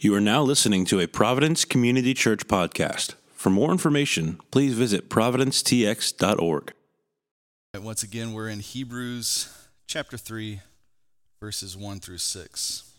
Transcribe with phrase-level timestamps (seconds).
[0.00, 3.14] You are now listening to a Providence Community Church podcast.
[3.34, 6.72] For more information, please visit providencetx.org.
[7.76, 9.52] Once again, we're in Hebrews
[9.88, 10.60] chapter 3,
[11.40, 12.92] verses 1 through 6.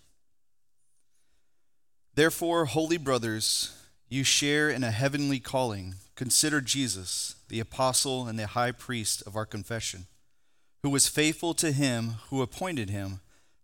[2.15, 5.95] Therefore, holy brothers, you share in a heavenly calling.
[6.17, 10.07] Consider Jesus, the apostle and the high priest of our confession,
[10.83, 13.21] who was faithful to him who appointed him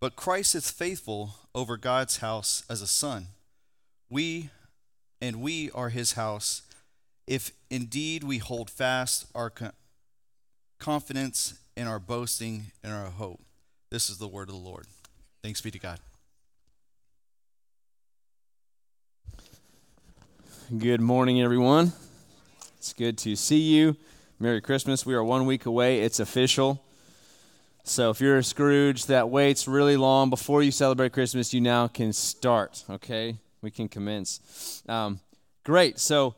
[0.00, 3.28] But Christ is faithful over God's house as a son.
[4.08, 4.50] We
[5.20, 6.62] and we are his house
[7.26, 9.52] if indeed we hold fast our
[10.78, 13.40] confidence in our boasting and our hope.
[13.90, 14.86] This is the word of the Lord.
[15.42, 15.98] Thanks be to God.
[20.76, 21.92] Good morning, everyone.
[22.76, 23.96] It's good to see you.
[24.38, 25.04] Merry Christmas.
[25.04, 26.00] We are one week away.
[26.00, 26.82] It's official.
[27.88, 31.88] So if you're a Scrooge that waits really long before you celebrate Christmas, you now
[31.88, 33.38] can start, okay?
[33.62, 34.82] We can commence.
[34.86, 35.20] Um,
[35.64, 35.98] great.
[35.98, 36.34] So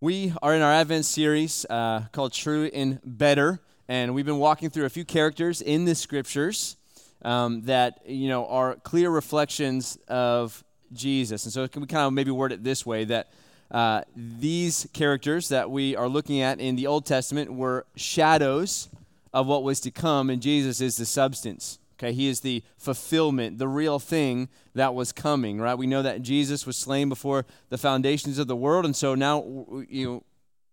[0.00, 4.70] we are in our Advent series uh, called True and Better, and we've been walking
[4.70, 6.78] through a few characters in the scriptures
[7.20, 11.44] um, that, you know, are clear reflections of Jesus.
[11.44, 13.28] And so can we kind of maybe word it this way that
[13.70, 18.88] uh, these characters that we are looking at in the Old Testament were shadows
[19.32, 21.78] of what was to come, and Jesus is the substance.
[21.98, 25.74] Okay, he is the fulfillment, the real thing that was coming, right?
[25.74, 29.44] We know that Jesus was slain before the foundations of the world, and so now,
[29.88, 30.22] you know,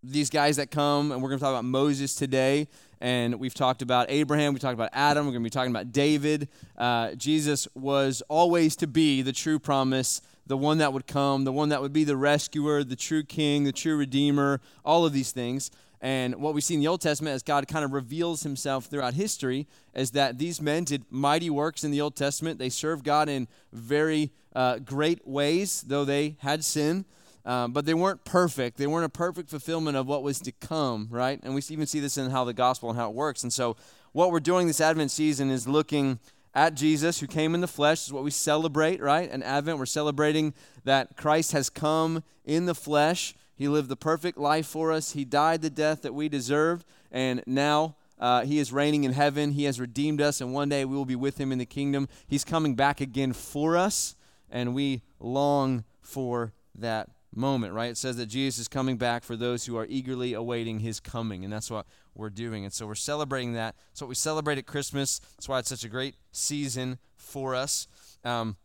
[0.03, 2.67] these guys that come, and we're going to talk about Moses today,
[3.01, 5.91] and we've talked about Abraham, we talked about Adam, we're going to be talking about
[5.91, 6.47] David.
[6.77, 11.51] Uh, Jesus was always to be the true promise, the one that would come, the
[11.51, 15.31] one that would be the rescuer, the true king, the true redeemer, all of these
[15.31, 15.71] things.
[16.05, 19.15] And what we see in the Old Testament as God kind of reveals himself throughout
[19.15, 22.59] history is that these men did mighty works in the Old Testament.
[22.59, 27.05] They served God in very uh, great ways, though they had sin.
[27.43, 28.77] Um, but they weren't perfect.
[28.77, 31.39] They weren't a perfect fulfillment of what was to come, right?
[31.41, 33.41] And we even see this in how the gospel and how it works.
[33.41, 33.75] And so,
[34.11, 36.19] what we're doing this Advent season is looking
[36.53, 38.05] at Jesus who came in the flesh.
[38.05, 39.27] Is what we celebrate, right?
[39.27, 44.37] In Advent, we're celebrating that Christ has come in the flesh he lived the perfect
[44.37, 45.13] life for us.
[45.13, 46.85] He died the death that we deserved.
[47.11, 49.51] And now uh, He is reigning in heaven.
[49.51, 50.41] He has redeemed us.
[50.41, 52.09] And one day we will be with Him in the kingdom.
[52.27, 54.15] He's coming back again for us.
[54.49, 57.91] And we long for that moment, right?
[57.91, 61.45] It says that Jesus is coming back for those who are eagerly awaiting His coming.
[61.45, 62.65] And that's what we're doing.
[62.65, 63.75] And so we're celebrating that.
[63.91, 65.19] That's what we celebrate at Christmas.
[65.37, 67.87] That's why it's such a great season for us.
[68.25, 68.57] Um,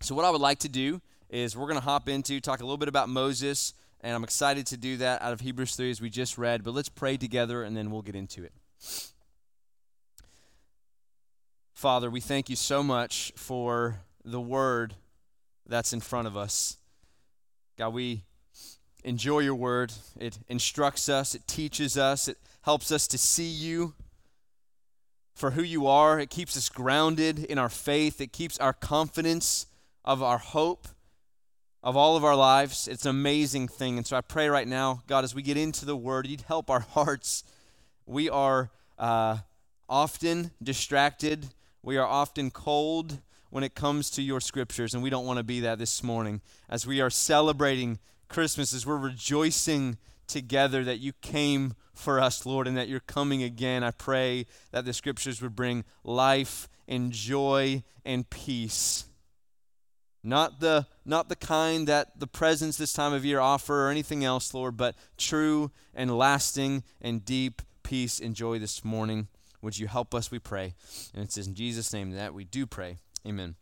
[0.00, 2.64] so, what I would like to do is we're going to hop into, talk a
[2.64, 6.00] little bit about Moses and I'm excited to do that out of Hebrews 3 as
[6.00, 6.64] we just read.
[6.64, 8.52] But let's pray together and then we'll get into it.
[11.74, 14.94] Father, we thank you so much for the word
[15.66, 16.76] that's in front of us.
[17.78, 18.24] God, we
[19.04, 19.92] enjoy your word.
[20.18, 23.94] It instructs us, it teaches us, it helps us to see you
[25.34, 26.20] for who you are.
[26.20, 29.66] It keeps us grounded in our faith, it keeps our confidence
[30.04, 30.88] of our hope
[31.82, 32.86] of all of our lives.
[32.86, 33.96] It's an amazing thing.
[33.98, 36.70] And so I pray right now, God, as we get into the word, you'd help
[36.70, 37.44] our hearts.
[38.06, 39.38] We are uh,
[39.88, 41.48] often distracted,
[41.82, 43.20] we are often cold
[43.50, 46.40] when it comes to your scriptures, and we don't want to be that this morning.
[46.70, 52.66] As we are celebrating Christmas, as we're rejoicing together that you came for us, Lord,
[52.66, 57.82] and that you're coming again, I pray that the scriptures would bring life and joy
[58.04, 59.04] and peace
[60.24, 64.24] not the, not the kind that the presents this time of year offer or anything
[64.24, 69.28] else, Lord, but true and lasting and deep peace and joy this morning.
[69.60, 70.74] Would you help us, we pray?
[71.14, 72.98] And it's in Jesus' name that we do pray.
[73.26, 73.56] Amen.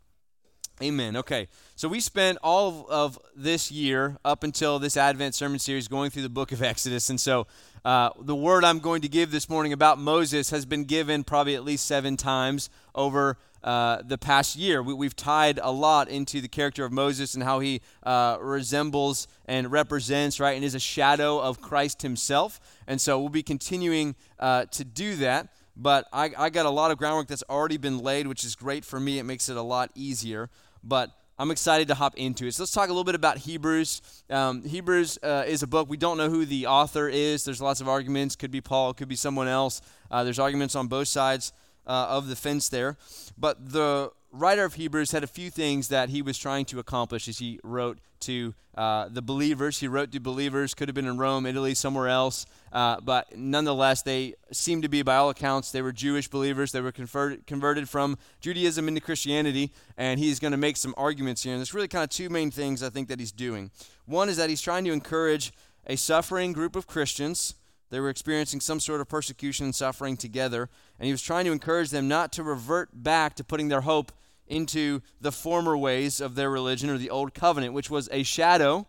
[0.83, 1.15] Amen.
[1.15, 6.11] Okay, so we spent all of this year up until this Advent sermon series going
[6.11, 7.11] through the book of Exodus.
[7.11, 7.47] And so
[7.85, 11.55] uh, the word I'm going to give this morning about Moses has been given probably
[11.55, 14.83] at least seven times over uh, the past year.
[14.83, 19.29] We, have tied a lot into the character of Moses and how he uh, resembles
[19.45, 22.59] and represents, right, and is a shadow of Christ himself.
[22.87, 25.49] And so we'll be continuing uh, to do that.
[25.77, 28.85] But I, I got a lot of groundwork that's already been laid, which is great
[28.85, 29.19] for me.
[29.19, 30.51] It makes it a lot easier.
[30.83, 32.55] But I'm excited to hop into it.
[32.55, 34.03] So let's talk a little bit about Hebrews.
[34.29, 35.89] Um, Hebrews uh, is a book.
[35.89, 37.45] We don't know who the author is.
[37.45, 38.37] There's lots of arguments.
[38.37, 39.81] Could be Paul, could be someone else.
[40.11, 41.53] Uh, there's arguments on both sides
[41.87, 42.99] uh, of the fence there.
[43.39, 47.29] But the writer of Hebrews had a few things that he was trying to accomplish
[47.29, 49.81] as he wrote to uh, the believers.
[49.81, 54.03] He wrote to believers, could have been in Rome, Italy, somewhere else, uh, but nonetheless,
[54.03, 56.71] they seemed to be, by all accounts, they were Jewish believers.
[56.73, 61.43] They were converted, converted from Judaism into Christianity, and he's going to make some arguments
[61.43, 61.53] here.
[61.53, 63.71] And there's really kind of two main things I think that he's doing.
[64.07, 65.53] One is that he's trying to encourage
[65.87, 67.55] a suffering group of Christians.
[67.91, 71.53] They were experiencing some sort of persecution and suffering together, and he was trying to
[71.53, 74.13] encourage them not to revert back to putting their hope
[74.47, 78.87] into the former ways of their religion or the old covenant, which was a shadow,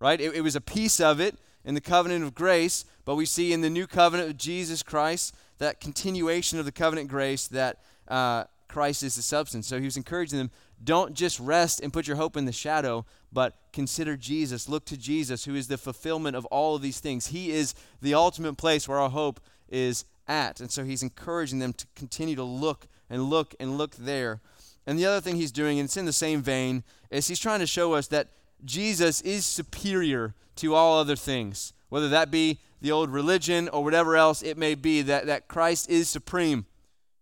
[0.00, 0.20] right?
[0.20, 3.52] It, it, was a piece of it in the covenant of grace, but we see
[3.52, 7.78] in the new covenant of Jesus Christ that continuation of the covenant grace that
[8.08, 9.68] uh, Christ is the substance.
[9.68, 10.50] So he was encouraging them
[10.82, 14.68] don't just rest and put your hope in the shadow, but consider Jesus.
[14.68, 17.28] Look to Jesus, who is the fulfillment of all of these things.
[17.28, 20.60] He is the ultimate place where our hope is at.
[20.60, 24.40] And so he's encouraging them to continue to look and look and look there.
[24.86, 27.60] And the other thing he's doing, and it's in the same vein, is he's trying
[27.60, 28.28] to show us that
[28.64, 34.16] Jesus is superior to all other things, whether that be the old religion or whatever
[34.16, 36.66] else it may be, that, that Christ is supreme.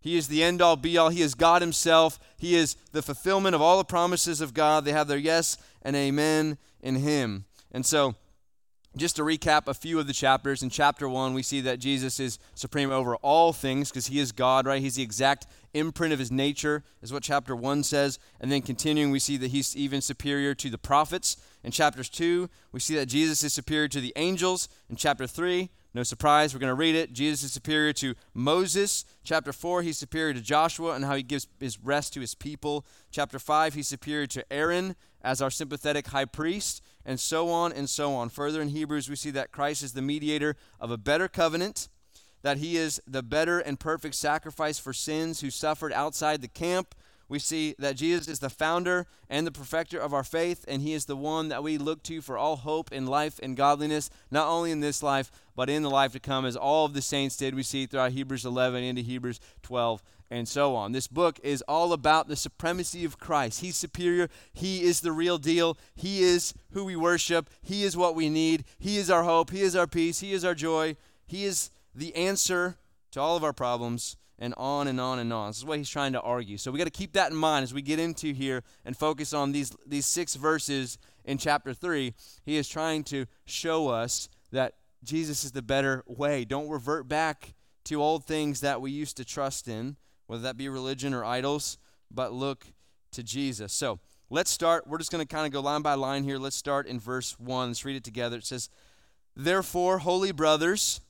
[0.03, 1.09] He is the end all be all.
[1.09, 2.19] He is God Himself.
[2.37, 4.85] He is the fulfillment of all the promises of God.
[4.85, 7.47] They have their yes and amen in Him.
[7.71, 8.17] And so,
[8.95, 12.21] just to recap a few of the chapters, in chapter one, we see that Jesus
[12.21, 14.83] is supreme over all things because He is God, right?
[14.83, 18.19] He's the exact imprint of his nature, is what chapter 1 says.
[18.41, 21.37] And then continuing, we see that he's even superior to the prophets.
[21.65, 24.69] In chapters 2, we see that Jesus is superior to the angels.
[24.91, 27.13] In chapter 3, no surprise, we're going to read it.
[27.13, 29.05] Jesus is superior to Moses.
[29.25, 32.87] Chapter 4, he's superior to Joshua and how he gives his rest to his people.
[33.11, 37.89] Chapter 5, he's superior to Aaron as our sympathetic high priest, and so on and
[37.89, 38.29] so on.
[38.29, 41.89] Further in Hebrews, we see that Christ is the mediator of a better covenant
[42.43, 46.95] that he is the better and perfect sacrifice for sins who suffered outside the camp.
[47.33, 50.93] We see that Jesus is the founder and the perfecter of our faith, and he
[50.93, 54.49] is the one that we look to for all hope in life and godliness, not
[54.49, 57.39] only in this life, but in the life to come, as all of the saints
[57.39, 57.55] did.
[57.55, 60.93] We see throughout Hebrews 11 into Hebrews 12 and so on.
[60.93, 63.63] This book is all about the supremacy of Christ.
[63.63, 64.29] He's superior.
[64.53, 65.79] He is the real deal.
[65.95, 67.49] He is who we worship.
[67.63, 68.65] He is what we need.
[68.79, 69.49] He is our hope.
[69.49, 70.21] He is our peace.
[70.21, 70.97] He is our joy.
[71.27, 72.77] He is the answer
[73.13, 75.51] to all of our problems, and on and on and on.
[75.51, 76.59] This is what he's trying to argue.
[76.59, 79.33] So we got to keep that in mind as we get into here and focus
[79.33, 82.15] on these, these six verses in chapter 3.
[82.45, 84.75] He is trying to show us that
[85.05, 86.45] Jesus is the better way.
[86.45, 89.97] Don't revert back to old things that we used to trust in,
[90.27, 91.79] whether that be religion or idols,
[92.11, 92.67] but look
[93.13, 93.73] to Jesus.
[93.73, 93.99] So
[94.31, 94.87] let's start.
[94.87, 96.39] We're just going to kind of go line by line here.
[96.39, 97.69] Let's start in verse 1.
[97.69, 98.39] Let's read it together.
[98.39, 98.71] It says,
[99.35, 101.01] Therefore, holy brothers,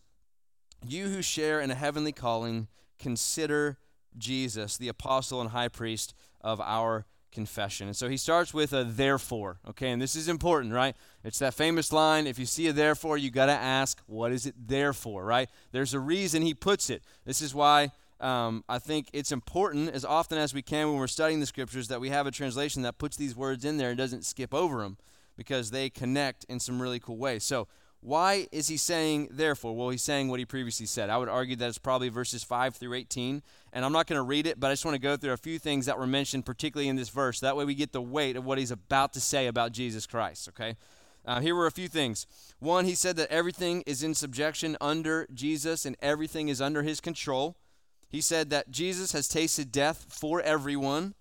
[0.86, 2.68] you who share in a heavenly calling,
[3.02, 3.78] consider
[4.16, 7.88] Jesus, the apostle and high priest of our confession.
[7.88, 9.90] And so he starts with a therefore, okay?
[9.90, 10.94] And this is important, right?
[11.24, 14.46] It's that famous line if you see a therefore, you got to ask, what is
[14.46, 15.48] it there for, right?
[15.72, 17.02] There's a reason he puts it.
[17.24, 17.90] This is why
[18.20, 21.88] um, I think it's important as often as we can when we're studying the scriptures
[21.88, 24.82] that we have a translation that puts these words in there and doesn't skip over
[24.82, 24.98] them
[25.36, 27.42] because they connect in some really cool ways.
[27.42, 27.66] So
[28.02, 29.76] why is he saying therefore?
[29.76, 31.08] Well, he's saying what he previously said.
[31.08, 33.42] I would argue that it's probably verses 5 through 18.
[33.72, 35.36] And I'm not going to read it, but I just want to go through a
[35.36, 37.38] few things that were mentioned, particularly in this verse.
[37.38, 40.48] That way we get the weight of what he's about to say about Jesus Christ,
[40.48, 40.76] okay?
[41.24, 42.26] Uh, here were a few things.
[42.58, 47.00] One, he said that everything is in subjection under Jesus and everything is under his
[47.00, 47.56] control.
[48.08, 51.14] He said that Jesus has tasted death for everyone.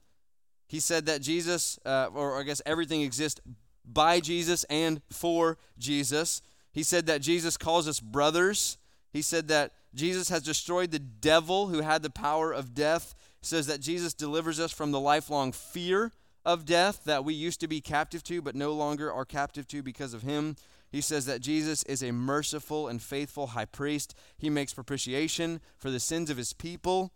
[0.67, 3.39] He said that Jesus, uh, or I guess everything exists
[3.85, 6.41] by Jesus and for Jesus.
[6.71, 8.77] He said that Jesus calls us brothers.
[9.11, 13.13] He said that Jesus has destroyed the devil who had the power of death.
[13.41, 16.11] He says that Jesus delivers us from the lifelong fear
[16.45, 19.83] of death that we used to be captive to, but no longer are captive to
[19.83, 20.55] because of him.
[20.91, 24.15] He says that Jesus is a merciful and faithful high priest.
[24.37, 27.13] He makes propitiation for the sins of his people.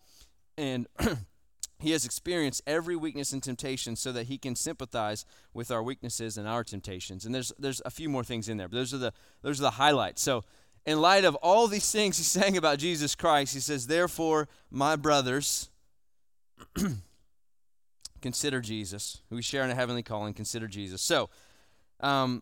[0.57, 0.87] And
[1.85, 5.23] He has experienced every weakness and temptation so that he can sympathize
[5.53, 7.25] with our weaknesses and our temptations.
[7.25, 9.13] And there's there's a few more things in there, but those are the
[9.43, 10.23] those are the highlights.
[10.23, 10.43] So
[10.85, 14.95] in light of all these things he's saying about Jesus Christ, he says, Therefore, my
[14.95, 15.69] brothers,
[18.21, 21.03] consider Jesus, who we share in a heavenly calling, consider Jesus.
[21.03, 21.29] So
[21.99, 22.41] um,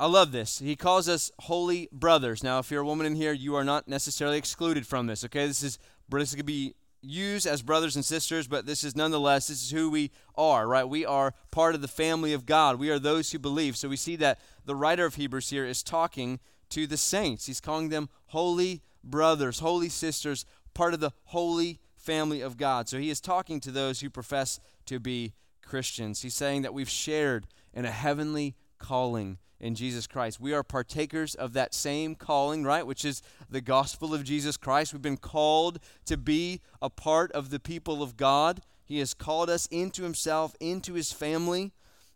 [0.00, 0.58] I love this.
[0.58, 2.42] He calls us holy brothers.
[2.42, 5.46] Now, if you're a woman in here, you are not necessarily excluded from this, okay?
[5.46, 5.78] This is
[6.08, 9.90] this could be use as brothers and sisters, but this is nonetheless, this is who
[9.90, 10.88] we are, right?
[10.88, 12.78] We are part of the family of God.
[12.78, 13.76] We are those who believe.
[13.76, 16.40] So we see that the writer of Hebrews here is talking
[16.70, 17.46] to the saints.
[17.46, 22.88] He's calling them holy brothers, holy sisters, part of the holy family of God.
[22.88, 26.22] So he is talking to those who profess to be Christians.
[26.22, 30.40] He's saying that we've shared in a heavenly calling in Jesus Christ.
[30.40, 32.86] We are partakers of that same calling, right?
[32.86, 34.92] Which is the gospel of Jesus Christ.
[34.92, 38.62] We've been called to be a part of the people of God.
[38.84, 41.72] He has called us into Himself, into His family,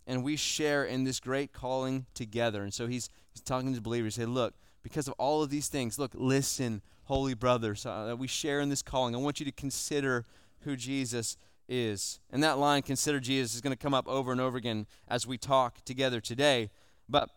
[0.06, 2.62] and we share in this great calling together.
[2.62, 4.14] And so He's, he's talking to the believers.
[4.14, 8.60] Say, look, because of all of these things, look, listen, holy brothers, uh, we share
[8.60, 9.14] in this calling.
[9.14, 10.24] I want you to consider
[10.60, 11.36] who Jesus
[11.68, 12.20] is.
[12.30, 15.26] And that line, consider Jesus, is going to come up over and over again as
[15.26, 16.70] we talk together today.
[17.08, 17.30] But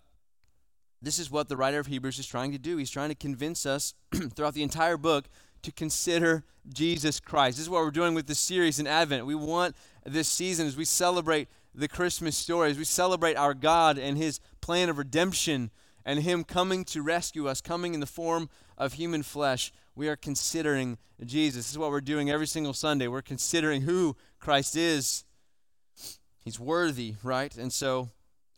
[1.01, 2.77] this is what the writer of Hebrews is trying to do.
[2.77, 3.93] He's trying to convince us
[4.35, 5.25] throughout the entire book
[5.61, 6.43] to consider
[6.73, 7.57] Jesus Christ.
[7.57, 9.25] This is what we're doing with this series in Advent.
[9.25, 13.97] We want this season as we celebrate the Christmas story, as we celebrate our God
[13.97, 15.69] and his plan of redemption
[16.05, 19.71] and him coming to rescue us, coming in the form of human flesh.
[19.95, 21.65] We are considering Jesus.
[21.65, 23.07] This is what we're doing every single Sunday.
[23.07, 25.25] We're considering who Christ is.
[26.43, 27.55] He's worthy, right?
[27.57, 28.09] And so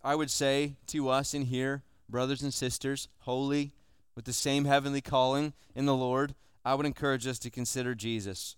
[0.03, 3.73] I would say to us in here, brothers and sisters, holy,
[4.15, 8.55] with the same heavenly calling in the Lord, I would encourage us to consider Jesus.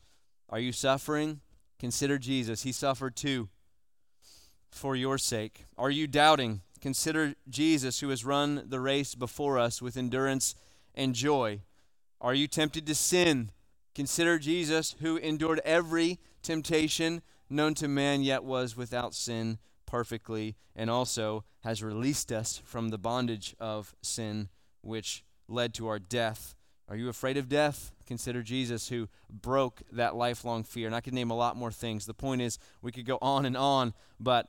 [0.49, 1.41] Are you suffering?
[1.79, 2.63] Consider Jesus.
[2.63, 3.49] He suffered too
[4.69, 5.65] for your sake.
[5.77, 6.61] Are you doubting?
[6.79, 10.55] Consider Jesus, who has run the race before us with endurance
[10.95, 11.61] and joy.
[12.19, 13.51] Are you tempted to sin?
[13.93, 19.59] Consider Jesus, who endured every temptation known to man, yet was without sin
[19.91, 24.47] perfectly and also has released us from the bondage of sin,
[24.81, 26.55] which led to our death.
[26.87, 27.91] Are you afraid of death?
[28.07, 30.87] Consider Jesus who broke that lifelong fear.
[30.87, 32.05] And I could name a lot more things.
[32.05, 34.47] The point is, we could go on and on, but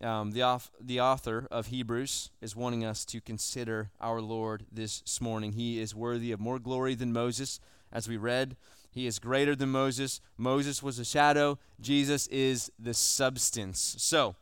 [0.00, 5.20] um, the, off, the author of Hebrews is wanting us to consider our Lord this
[5.20, 5.52] morning.
[5.52, 7.58] He is worthy of more glory than Moses,
[7.92, 8.56] as we read.
[8.92, 10.20] He is greater than Moses.
[10.38, 13.96] Moses was a shadow, Jesus is the substance.
[13.98, 14.36] So,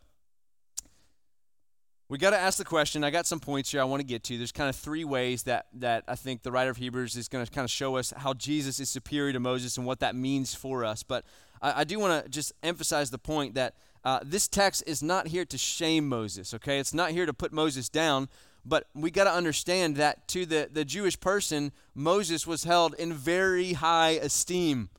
[2.12, 3.04] we got to ask the question.
[3.04, 4.36] I got some points here I want to get to.
[4.36, 7.42] There's kind of three ways that, that I think the writer of Hebrews is going
[7.42, 10.54] to kind of show us how Jesus is superior to Moses and what that means
[10.54, 11.02] for us.
[11.02, 11.24] But
[11.62, 15.28] I, I do want to just emphasize the point that uh, this text is not
[15.28, 16.78] here to shame Moses, okay?
[16.78, 18.28] It's not here to put Moses down,
[18.62, 23.14] but we got to understand that to the, the Jewish person, Moses was held in
[23.14, 24.90] very high esteem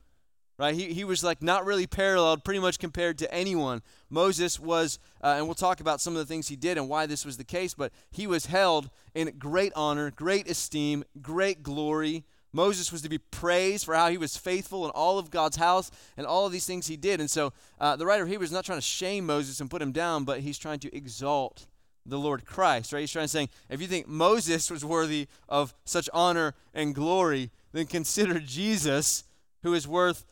[0.58, 0.74] right?
[0.74, 3.82] He, he was like not really paralleled pretty much compared to anyone.
[4.08, 7.06] Moses was, uh, and we'll talk about some of the things he did and why
[7.06, 12.24] this was the case, but he was held in great honor, great esteem, great glory.
[12.52, 15.90] Moses was to be praised for how he was faithful in all of God's house
[16.16, 17.18] and all of these things he did.
[17.18, 19.82] And so uh, the writer of Hebrews is not trying to shame Moses and put
[19.82, 21.66] him down, but he's trying to exalt
[22.06, 23.00] the Lord Christ, right?
[23.00, 27.50] He's trying to say, if you think Moses was worthy of such honor and glory,
[27.72, 29.24] then consider Jesus,
[29.62, 30.24] who is worth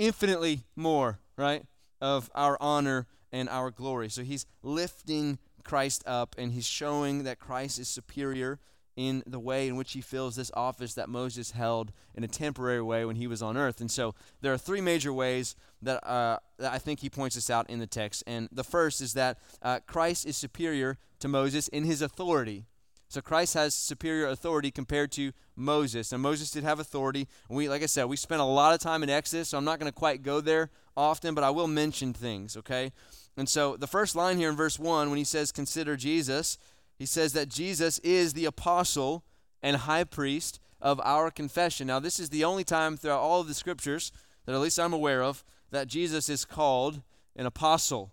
[0.00, 1.62] infinitely more, right,
[2.00, 4.08] of our honor and our glory.
[4.08, 8.58] So he's lifting Christ up and he's showing that Christ is superior
[8.96, 12.82] in the way in which he fills this office that Moses held in a temporary
[12.82, 13.80] way when he was on earth.
[13.80, 17.50] And so there are three major ways that, uh, that I think he points this
[17.50, 18.24] out in the text.
[18.26, 22.64] And the first is that uh, Christ is superior to Moses in his authority.
[23.08, 26.12] So Christ has superior authority compared to Moses.
[26.12, 27.28] And Moses did have authority.
[27.48, 29.78] We, like I said, we spent a lot of time in Exodus, so I'm not
[29.78, 32.92] going to quite go there often, but I will mention things, okay?
[33.36, 36.58] And so the first line here in verse 1, when he says, Consider Jesus,
[36.98, 39.24] he says that Jesus is the apostle
[39.62, 41.86] and high priest of our confession.
[41.86, 44.12] Now, this is the only time throughout all of the scriptures
[44.44, 47.02] that at least I'm aware of that Jesus is called
[47.36, 48.12] an apostle.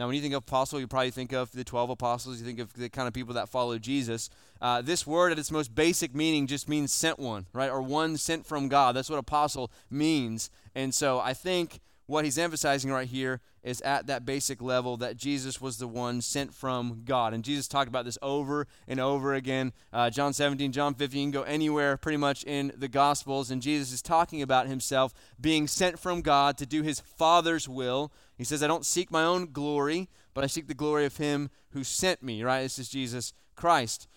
[0.00, 2.58] Now, when you think of apostle, you probably think of the 12 apostles, you think
[2.58, 4.30] of the kind of people that follow Jesus.
[4.58, 7.68] Uh, this word, at its most basic meaning, just means sent one, right?
[7.68, 8.96] Or one sent from God.
[8.96, 10.48] That's what apostle means.
[10.74, 11.80] And so I think
[12.10, 16.20] what he's emphasizing right here is at that basic level that Jesus was the one
[16.20, 17.32] sent from God.
[17.34, 19.72] And Jesus talked about this over and over again.
[19.92, 23.50] Uh, John 17, John 15, you can go anywhere pretty much in the Gospels.
[23.50, 28.10] And Jesus is talking about himself being sent from God to do his Father's will
[28.40, 31.50] he says, I don't seek my own glory, but I seek the glory of him
[31.72, 32.62] who sent me, right?
[32.62, 34.08] This is Jesus Christ.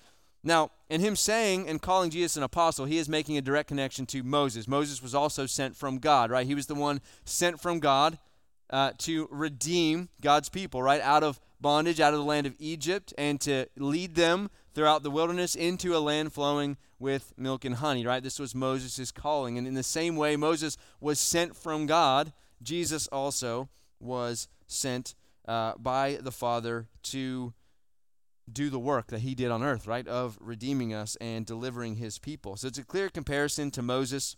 [0.43, 4.05] Now, in him saying and calling Jesus an apostle, he is making a direct connection
[4.07, 4.67] to Moses.
[4.67, 6.45] Moses was also sent from God, right?
[6.45, 8.17] He was the one sent from God
[8.69, 11.01] uh, to redeem God's people, right?
[11.01, 15.11] Out of bondage, out of the land of Egypt, and to lead them throughout the
[15.11, 18.23] wilderness into a land flowing with milk and honey, right?
[18.23, 19.57] This was Moses' calling.
[19.57, 23.69] And in the same way Moses was sent from God, Jesus also
[23.99, 25.15] was sent
[25.47, 27.53] uh, by the Father to
[28.51, 30.07] do the work that he did on earth, right?
[30.07, 32.55] Of redeeming us and delivering his people.
[32.57, 34.35] So it's a clear comparison to Moses.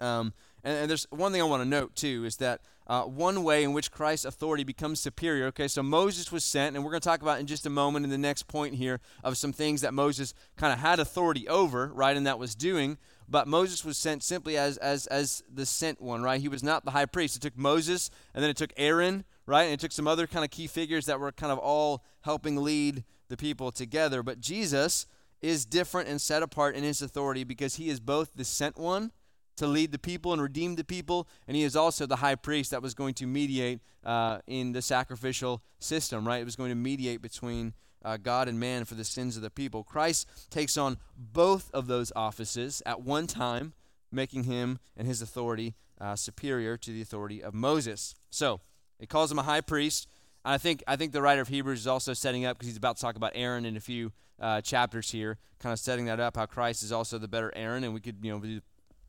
[0.00, 0.32] Um,
[0.62, 3.62] and, and, there's one thing I want to note too is that uh, one way
[3.62, 5.46] in which Christ's authority becomes superior.
[5.46, 8.04] Okay, so Moses was sent, and we're going to talk about in just a moment
[8.04, 11.92] in the next point here of some things that Moses kind of had authority over,
[11.94, 12.98] right, and that was doing.
[13.28, 16.40] But Moses was sent simply as as as the sent one, right?
[16.40, 17.36] He was not the high priest.
[17.36, 20.44] It took Moses, and then it took Aaron, right, and it took some other kind
[20.44, 24.22] of key figures that were kind of all helping lead the people together.
[24.22, 25.06] But Jesus
[25.42, 29.12] is different and set apart in his authority because he is both the sent one
[29.56, 32.70] to lead the people and redeem the people, and he is also the high priest
[32.70, 36.40] that was going to mediate uh, in the sacrificial system, right?
[36.40, 37.74] It was going to mediate between
[38.04, 39.84] uh, God and man for the sins of the people.
[39.84, 43.74] Christ takes on both of those offices at one time,
[44.10, 48.14] making him and his authority uh, superior to the authority of Moses.
[48.30, 48.60] So,
[48.98, 50.08] he calls him a high priest.
[50.44, 52.96] I think I think the writer of Hebrews is also setting up because he's about
[52.96, 56.36] to talk about Aaron in a few uh, chapters here, kind of setting that up.
[56.36, 58.60] How Christ is also the better Aaron, and we could you know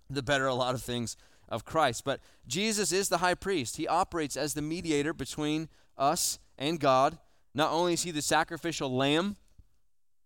[0.09, 1.17] the better a lot of things
[1.49, 2.03] of Christ.
[2.03, 3.77] But Jesus is the high priest.
[3.77, 7.17] He operates as the mediator between us and God.
[7.53, 9.37] Not only is he the sacrificial lamb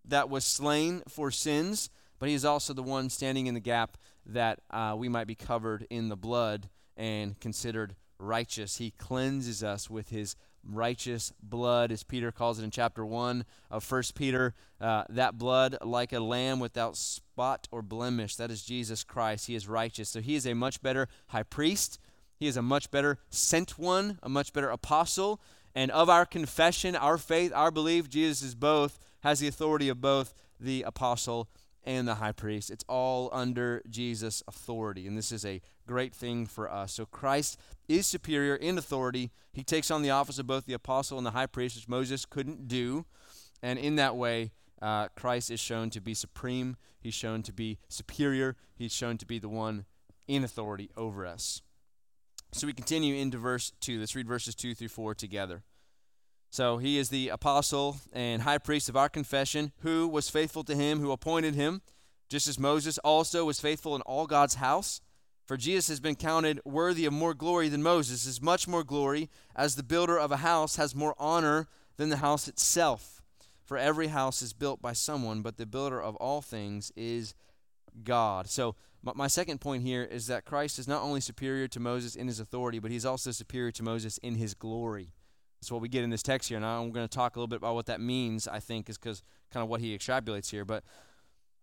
[0.06, 3.98] that was slain for sins, but he is also the one standing in the gap
[4.26, 8.78] that uh, we might be covered in the blood and considered righteous.
[8.78, 13.84] He cleanses us with his righteous blood, as Peter calls it in chapter 1 of
[13.84, 14.54] First Peter.
[14.80, 19.48] Uh, that blood, like a lamb without spot or blemish, that is Jesus Christ.
[19.48, 20.10] He is righteous.
[20.10, 22.00] So he is a much better high priest.
[22.38, 25.42] He is a much better sent one, a much better apostle.
[25.76, 30.02] And of our confession, our faith, our belief, Jesus is both, has the authority of
[30.02, 31.50] both the apostle
[31.84, 32.70] and the high priest.
[32.70, 35.08] It's all under Jesus' authority.
[35.08, 36.94] And this is a great thing for us.
[36.94, 37.58] So Christ
[37.88, 39.32] is superior in authority.
[39.54, 42.26] He takes on the office of both the apostle and the high priest, which Moses
[42.26, 43.06] couldn't do.
[43.62, 46.78] And in that way, uh, Christ is shown to be supreme.
[47.00, 48.56] He's shown to be superior.
[48.76, 49.86] He's shown to be the one
[50.28, 51.62] in authority over us.
[52.52, 54.00] So we continue into verse 2.
[54.00, 55.64] Let's read verses 2 through 4 together.
[56.50, 60.76] So he is the apostle and high priest of our confession, who was faithful to
[60.76, 61.82] him who appointed him,
[62.28, 65.02] just as Moses also was faithful in all God's house.
[65.46, 69.30] For Jesus has been counted worthy of more glory than Moses, as much more glory
[69.56, 73.22] as the builder of a house has more honor than the house itself.
[73.64, 77.36] For every house is built by someone, but the builder of all things is
[78.04, 78.48] God.
[78.48, 82.28] So, my second point here is that Christ is not only superior to Moses in
[82.28, 85.14] his authority, but he's also superior to Moses in his glory.
[85.60, 86.60] That's what we get in this text here.
[86.60, 88.98] Now I'm going to talk a little bit about what that means, I think, is
[88.98, 90.64] because kind of what he extrapolates here.
[90.64, 90.84] But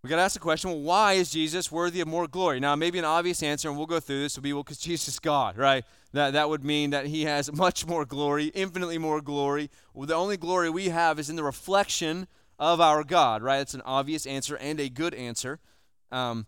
[0.03, 2.61] we got to ask the question well, why is Jesus worthy of more glory?
[2.61, 5.09] Now, maybe an obvious answer, and we'll go through this, would be well, because Jesus
[5.09, 5.85] is God, right?
[6.13, 9.71] That, that would mean that he has much more glory, infinitely more glory.
[9.95, 12.29] Well, the only glory we have is in the reflection
[12.59, 13.61] of our God, right?
[13.61, 15.59] It's an obvious answer and a good answer.
[16.13, 16.47] Um,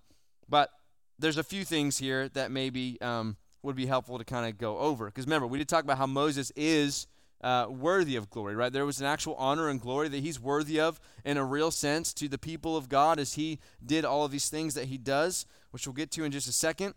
[0.48, 0.70] but
[1.18, 4.78] there's a few things here that maybe um, would be helpful to kind of go
[4.78, 5.06] over.
[5.06, 7.06] Because remember, we did talk about how Moses is
[7.40, 8.72] uh, worthy of glory, right?
[8.72, 12.12] There was an actual honor and glory that he's worthy of in a real sense
[12.14, 15.46] to the people of God as he did all of these things that he does,
[15.70, 16.94] which we'll get to in just a second.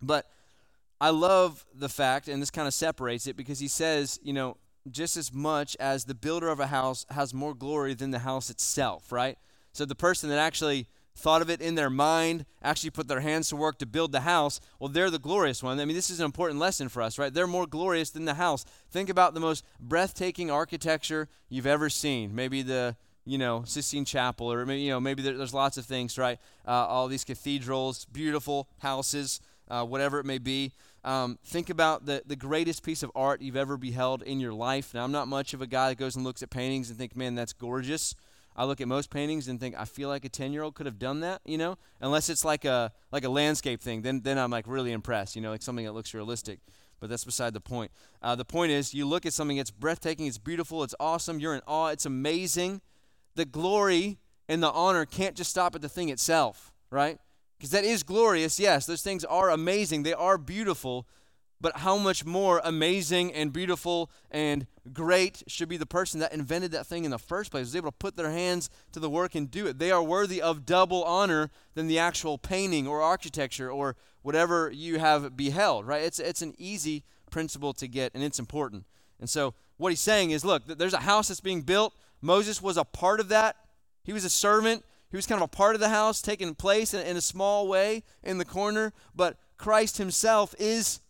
[0.00, 0.30] But
[1.00, 4.56] I love the fact, and this kind of separates it because he says, you know,
[4.90, 8.50] just as much as the builder of a house has more glory than the house
[8.50, 9.36] itself, right?
[9.72, 13.48] So the person that actually thought of it in their mind, actually put their hands
[13.48, 15.80] to work to build the house, well, they're the glorious one.
[15.80, 17.32] I mean, this is an important lesson for us, right?
[17.32, 18.64] They're more glorious than the house.
[18.90, 22.34] Think about the most breathtaking architecture you've ever seen.
[22.34, 26.16] Maybe the you know Sistine Chapel, or maybe you know maybe there's lots of things,
[26.16, 26.38] right?
[26.66, 30.72] Uh, all these cathedrals, beautiful houses, uh, whatever it may be.
[31.04, 34.94] Um, think about the, the greatest piece of art you've ever beheld in your life.
[34.94, 37.16] Now, I'm not much of a guy that goes and looks at paintings and think,
[37.16, 38.14] man, that's gorgeous.
[38.58, 41.20] I look at most paintings and think I feel like a 10-year-old could have done
[41.20, 41.78] that, you know?
[42.00, 45.40] Unless it's like a like a landscape thing, then then I'm like really impressed, you
[45.40, 46.58] know, like something that looks realistic.
[46.98, 47.92] But that's beside the point.
[48.20, 51.54] Uh, the point is, you look at something, it's breathtaking, it's beautiful, it's awesome, you're
[51.54, 52.80] in awe, it's amazing.
[53.36, 54.18] The glory
[54.48, 57.20] and the honor can't just stop at the thing itself, right?
[57.56, 58.86] Because that is glorious, yes.
[58.86, 61.06] Those things are amazing, they are beautiful,
[61.60, 66.70] but how much more amazing and beautiful and great should be the person that invented
[66.72, 69.34] that thing in the first place, was able to put their hands to the work
[69.34, 69.78] and do it.
[69.78, 74.98] They are worthy of double honor than the actual painting or architecture or whatever you
[74.98, 76.02] have beheld, right?
[76.02, 78.84] It's, it's an easy principle to get, and it's important.
[79.20, 81.94] And so what he's saying is look, there's a house that's being built.
[82.20, 83.56] Moses was a part of that.
[84.04, 84.84] He was a servant.
[85.10, 87.66] He was kind of a part of the house, taking place in, in a small
[87.66, 88.92] way in the corner.
[89.14, 91.00] But Christ himself is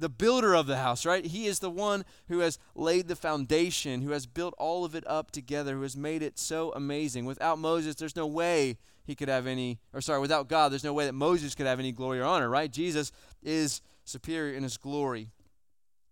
[0.00, 1.24] the builder of the house, right?
[1.24, 5.04] He is the one who has laid the foundation, who has built all of it
[5.06, 7.26] up together, who has made it so amazing.
[7.26, 10.94] Without Moses, there's no way he could have any, or sorry, without God, there's no
[10.94, 12.70] way that Moses could have any glory or honor, right?
[12.70, 15.30] Jesus is superior in his glory.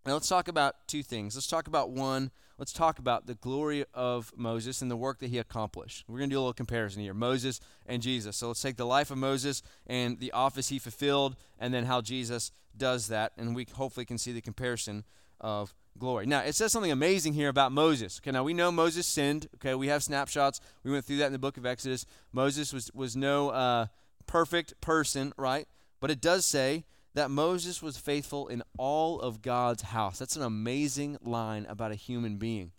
[0.04, 1.34] Now let's talk about two things.
[1.34, 2.30] Let's talk about one.
[2.58, 6.04] Let's talk about the glory of Moses and the work that he accomplished.
[6.08, 8.36] We're going to do a little comparison here Moses and Jesus.
[8.36, 12.00] So let's take the life of Moses and the office he fulfilled, and then how
[12.00, 13.30] Jesus does that.
[13.38, 15.04] And we hopefully can see the comparison
[15.40, 16.26] of glory.
[16.26, 18.20] Now, it says something amazing here about Moses.
[18.20, 19.48] Okay, now we know Moses sinned.
[19.56, 20.60] Okay, we have snapshots.
[20.82, 22.06] We went through that in the book of Exodus.
[22.32, 23.86] Moses was, was no uh,
[24.26, 25.68] perfect person, right?
[26.00, 26.86] But it does say
[27.18, 30.20] that Moses was faithful in all of God's house.
[30.20, 32.70] That's an amazing line about a human being.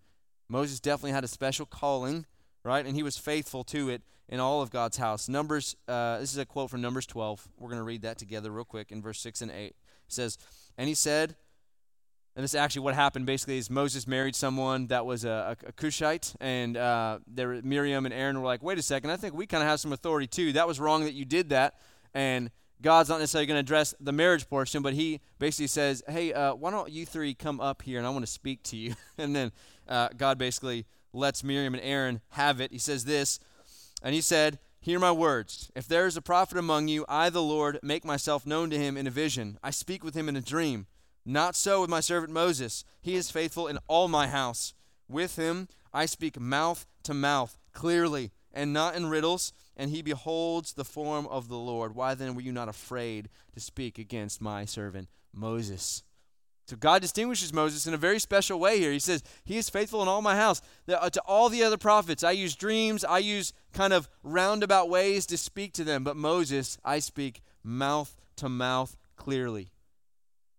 [0.48, 2.26] Moses definitely had a special calling,
[2.64, 2.86] right?
[2.86, 5.28] And he was faithful to it in all of God's house.
[5.28, 7.50] Numbers, uh, this is a quote from Numbers 12.
[7.58, 9.66] We're going to read that together real quick in verse 6 and 8.
[9.66, 9.76] It
[10.08, 10.38] says,
[10.78, 11.36] And he said,
[12.38, 15.68] and this is actually what happened basically is Moses married someone that was a, a,
[15.68, 19.34] a Cushite, and uh, there, Miriam and Aaron were like, wait a second, I think
[19.34, 20.54] we kind of have some authority too.
[20.54, 21.76] That was wrong that you did that.
[22.14, 22.50] And
[22.82, 26.56] God's not necessarily going to address the marriage portion, but he basically says, hey, uh,
[26.56, 28.96] why don't you three come up here and I want to speak to you.
[29.18, 29.52] and then
[29.88, 32.72] uh, God basically lets Miriam and Aaron have it.
[32.72, 33.40] He says this,
[34.02, 35.70] and he said, Hear my words.
[35.76, 38.96] If there is a prophet among you, I, the Lord, make myself known to him
[38.96, 39.60] in a vision.
[39.62, 40.88] I speak with him in a dream.
[41.26, 42.86] Not so with my servant Moses.
[43.02, 44.74] He is faithful in all my house.
[45.10, 50.74] With him I speak mouth to mouth, clearly, and not in riddles, and he beholds
[50.74, 51.96] the form of the Lord.
[51.96, 56.04] Why then were you not afraid to speak against my servant Moses?
[56.70, 58.92] So God distinguishes Moses in a very special way here.
[58.92, 60.62] He says, He is faithful in all my house.
[60.88, 65.26] Uh, to all the other prophets, I use dreams, I use kind of roundabout ways
[65.28, 66.04] to speak to them.
[66.04, 69.72] But Moses, I speak mouth to mouth clearly.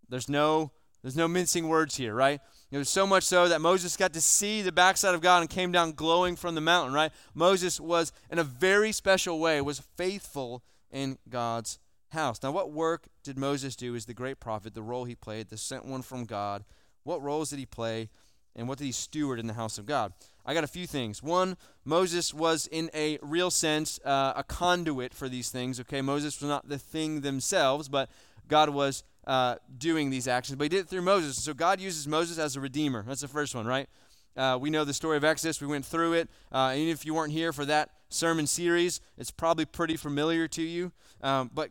[0.08, 0.72] There's no
[1.02, 2.40] there's no mincing words here, right?
[2.70, 5.50] It was so much so that Moses got to see the backside of God and
[5.50, 7.10] came down glowing from the mountain, right?
[7.34, 11.80] Moses was in a very special way was faithful in God's
[12.10, 12.40] house.
[12.42, 15.56] Now, what work did Moses do as the great prophet, the role he played, the
[15.56, 16.64] sent one from God?
[17.02, 18.08] What roles did he play
[18.54, 20.12] and what did he steward in the house of God?
[20.46, 21.22] I got a few things.
[21.22, 25.80] One, Moses was in a real sense uh, a conduit for these things.
[25.80, 28.10] Okay, Moses was not the thing themselves, but
[28.48, 31.40] God was uh, doing these actions, but he did it through Moses.
[31.40, 33.04] So God uses Moses as a redeemer.
[33.06, 33.88] That's the first one, right?
[34.36, 35.60] Uh, we know the story of Exodus.
[35.60, 36.28] We went through it.
[36.50, 40.62] Uh, even if you weren't here for that sermon series, it's probably pretty familiar to
[40.62, 40.90] you.
[41.22, 41.70] Um, but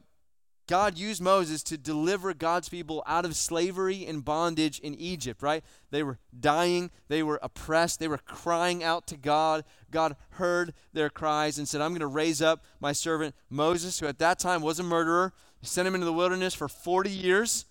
[0.69, 5.61] God used Moses to deliver God's people out of slavery and bondage in Egypt, right?
[5.91, 9.65] They were dying, they were oppressed, they were crying out to God.
[9.91, 14.05] God heard their cries and said, I'm going to raise up my servant Moses, who
[14.07, 17.65] at that time was a murderer, he sent him into the wilderness for 40 years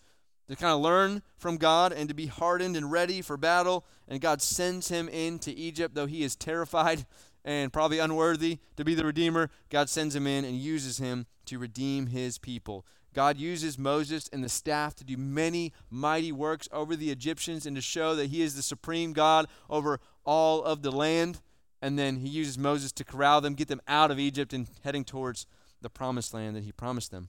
[0.49, 3.85] to kind of learn from God and to be hardened and ready for battle.
[4.07, 7.07] And God sends him into Egypt, though he is terrified
[7.45, 9.51] and probably unworthy to be the Redeemer.
[9.71, 12.85] God sends him in and uses him to redeem his people.
[13.15, 17.75] God uses Moses and the staff to do many mighty works over the Egyptians and
[17.75, 21.41] to show that he is the supreme God over all of the land.
[21.81, 25.05] And then he uses Moses to corral them, get them out of Egypt, and heading
[25.05, 25.47] towards
[25.81, 27.29] the promised land that he promised them.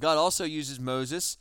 [0.00, 1.38] God also uses Moses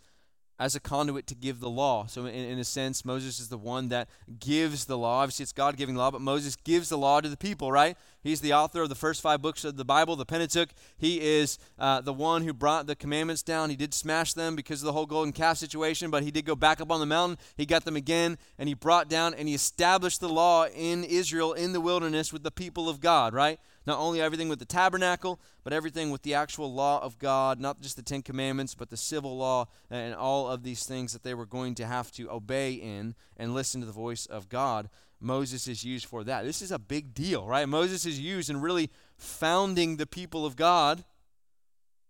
[0.60, 2.08] as a conduit to give the law.
[2.08, 5.22] So, in, in, a sense, Moses is the one that gives the law.
[5.22, 7.96] Obviously, it's God giving law, but Moses gives the law to the people, right?
[8.24, 10.70] He's the author of the first five books of the Bible, the Pentateuch.
[10.98, 13.70] He is uh, the one who brought the commandments down.
[13.70, 16.56] He did smash them because of the whole golden calf situation, but he did go
[16.56, 17.38] back up on the mountain.
[17.56, 21.54] He got them again, and he brought down and he established the law in Israel
[21.54, 23.60] in the wilderness with the people of God, right?
[23.88, 27.80] Not only everything with the tabernacle, but everything with the actual law of God, not
[27.80, 31.34] just the Ten Commandments, but the civil law and all of these things that they
[31.34, 34.90] were going to have to obey in and listen to the voice of God.
[35.22, 36.44] Moses is used for that.
[36.44, 37.68] This is a big deal, right?
[37.68, 41.06] Moses is used in really founding the people of God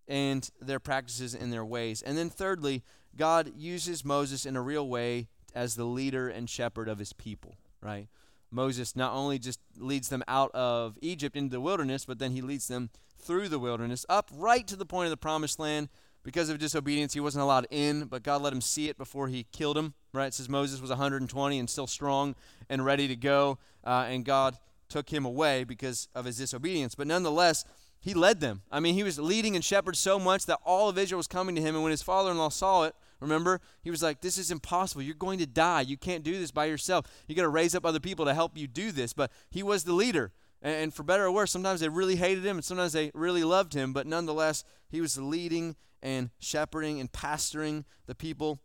[0.07, 2.01] and their practices and their ways.
[2.01, 2.83] And then, thirdly,
[3.15, 7.57] God uses Moses in a real way as the leader and shepherd of his people,
[7.81, 8.07] right?
[8.51, 12.41] Moses not only just leads them out of Egypt into the wilderness, but then he
[12.41, 15.89] leads them through the wilderness up right to the point of the promised land.
[16.23, 19.45] Because of disobedience, he wasn't allowed in, but God let him see it before he
[19.51, 19.93] killed him.
[20.13, 20.27] Right?
[20.27, 22.35] It says Moses was 120 and still strong
[22.69, 24.57] and ready to go, uh, and God
[24.89, 26.95] took him away because of his disobedience.
[26.95, 27.63] But nonetheless,
[27.99, 28.61] he led them.
[28.71, 31.55] I mean, he was leading and shepherd so much that all of Israel was coming
[31.55, 31.75] to him.
[31.75, 33.61] And when his father in law saw it, Remember?
[33.81, 35.01] He was like, This is impossible.
[35.01, 35.81] You're going to die.
[35.81, 37.05] You can't do this by yourself.
[37.27, 39.13] You got to raise up other people to help you do this.
[39.13, 40.31] But he was the leader.
[40.61, 43.73] And, for better or worse, sometimes they really hated him and sometimes they really loved
[43.73, 48.59] him, but nonetheless, he was leading and shepherding and pastoring the people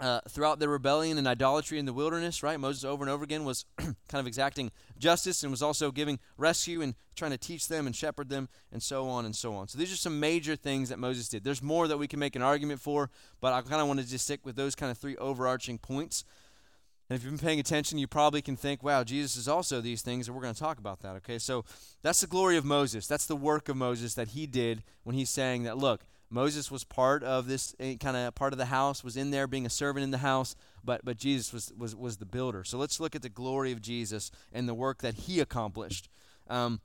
[0.00, 2.58] uh, throughout their rebellion and idolatry in the wilderness, right?
[2.58, 6.82] Moses over and over again was kind of exacting justice and was also giving rescue
[6.82, 9.68] and trying to teach them and shepherd them and so on and so on.
[9.68, 11.44] So these are some major things that Moses did.
[11.44, 14.06] There's more that we can make an argument for, but I kind of want to
[14.06, 16.24] just stick with those kind of three overarching points.
[17.08, 20.00] And if you've been paying attention, you probably can think, wow, Jesus is also these
[20.00, 21.38] things, and we're going to talk about that, okay?
[21.38, 21.64] So
[22.02, 23.06] that's the glory of Moses.
[23.06, 26.82] That's the work of Moses that he did when he's saying that, look, Moses was
[26.82, 29.70] part of this eh, kind of part of the house, was in there being a
[29.70, 32.64] servant in the house, but but Jesus was was was the builder.
[32.64, 36.08] So let's look at the glory of Jesus and the work that he accomplished.
[36.50, 36.80] Um,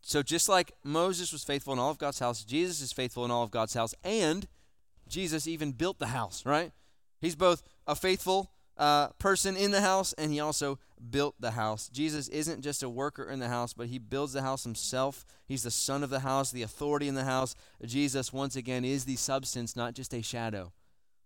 [0.00, 3.30] so just like Moses was faithful in all of God's house, Jesus is faithful in
[3.30, 4.48] all of God's house, and
[5.06, 6.46] Jesus even built the house.
[6.46, 6.72] Right?
[7.20, 10.78] He's both a faithful uh, person in the house, and he also
[11.10, 11.88] built the house.
[11.88, 15.24] Jesus isn't just a worker in the house, but he builds the house himself.
[15.46, 17.54] He's the son of the house, the authority in the house.
[17.84, 20.72] Jesus, once again, is the substance, not just a shadow.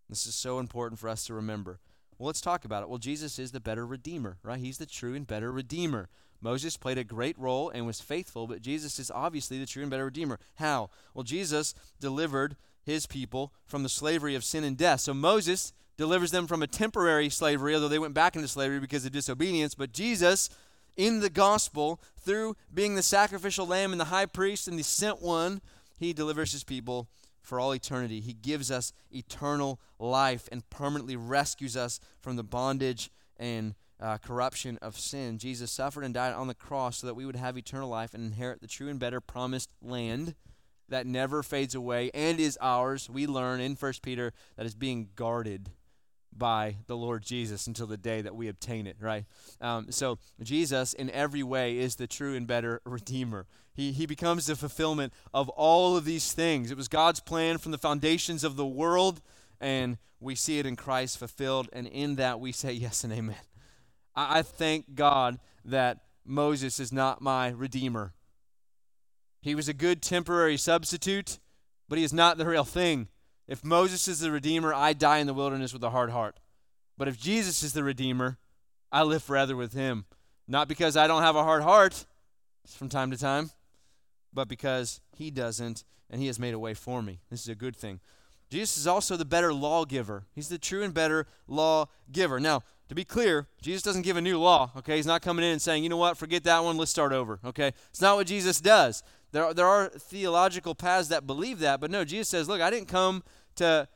[0.08, 1.80] This is so important for us to remember.
[2.18, 2.88] Well, let's talk about it.
[2.88, 4.58] Well, Jesus is the better redeemer, right?
[4.58, 6.08] He's the true and better redeemer.
[6.40, 9.90] Moses played a great role and was faithful, but Jesus is obviously the true and
[9.90, 10.38] better redeemer.
[10.56, 10.90] How?
[11.14, 15.00] Well, Jesus delivered his people from the slavery of sin and death.
[15.00, 19.06] So Moses delivers them from a temporary slavery, although they went back into slavery because
[19.06, 19.74] of disobedience.
[19.74, 20.50] But Jesus,
[20.96, 25.22] in the gospel, through being the sacrificial lamb and the high priest and the sent
[25.22, 25.60] one,
[25.98, 27.08] he delivers his people
[27.42, 28.20] for all eternity.
[28.20, 34.78] He gives us eternal life and permanently rescues us from the bondage and uh, corruption
[34.82, 35.38] of sin.
[35.38, 38.24] Jesus suffered and died on the cross so that we would have eternal life and
[38.24, 40.34] inherit the true and better promised land
[40.88, 43.08] that never fades away and is ours.
[43.08, 45.70] We learn in 1 Peter that is being guarded
[46.38, 49.24] by the Lord Jesus until the day that we obtain it, right?
[49.60, 53.46] Um, so Jesus, in every way, is the true and better Redeemer.
[53.74, 56.70] He, he becomes the fulfillment of all of these things.
[56.70, 59.20] It was God's plan from the foundations of the world,
[59.60, 63.36] and we see it in Christ fulfilled, and in that we say yes and amen.
[64.14, 68.14] I, I thank God that Moses is not my Redeemer.
[69.40, 71.38] He was a good temporary substitute,
[71.88, 73.08] but he is not the real thing.
[73.48, 76.40] If Moses is the Redeemer, I die in the wilderness with a hard heart.
[76.98, 78.38] But if Jesus is the Redeemer,
[78.90, 80.06] I live forever with him.
[80.48, 82.06] Not because I don't have a hard heart
[82.66, 83.50] from time to time,
[84.32, 87.20] but because he doesn't, and he has made a way for me.
[87.30, 88.00] This is a good thing.
[88.50, 90.24] Jesus is also the better lawgiver.
[90.34, 92.38] He's the true and better lawgiver.
[92.38, 94.96] Now, to be clear, Jesus doesn't give a new law, okay?
[94.96, 97.40] He's not coming in and saying, you know what, forget that one, let's start over,
[97.44, 97.72] okay?
[97.90, 99.02] It's not what Jesus does.
[99.32, 102.70] There are, there are theological paths that believe that, but no, Jesus says, look, I
[102.70, 103.22] didn't come
[103.56, 103.88] to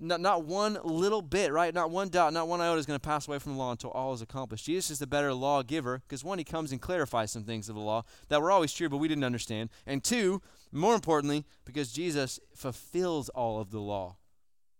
[0.00, 1.74] not, not one little bit, right?
[1.74, 3.90] Not one dot, not one iota is going to pass away from the law until
[3.90, 4.64] all is accomplished.
[4.64, 7.80] Jesus is the better lawgiver because one, he comes and clarifies some things of the
[7.80, 9.70] law that were always true, but we didn't understand.
[9.86, 10.40] And two,
[10.72, 14.16] more importantly, because Jesus fulfills all of the law.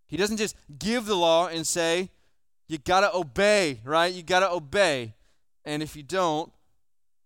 [0.06, 2.10] He doesn't just give the law and say,
[2.66, 4.12] you got to obey, right?
[4.12, 5.14] You got to obey.
[5.64, 6.52] And if you don't,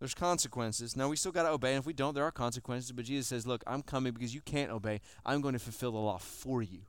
[0.03, 0.97] there's consequences.
[0.97, 2.91] Now, we still got to obey, and if we don't, there are consequences.
[2.91, 5.01] But Jesus says, Look, I'm coming because you can't obey.
[5.25, 6.81] I'm going to fulfill the law for you.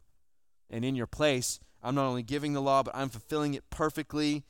[0.71, 4.45] And in your place, I'm not only giving the law, but I'm fulfilling it perfectly.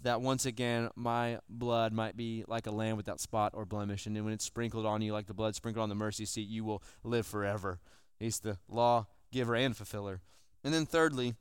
[0.00, 4.06] That once again, my blood might be like a lamb without spot or blemish.
[4.06, 6.48] And then when it's sprinkled on you, like the blood sprinkled on the mercy seat,
[6.48, 7.80] you will live forever.
[8.18, 10.22] He's the law giver and fulfiller.
[10.64, 11.34] And then, thirdly,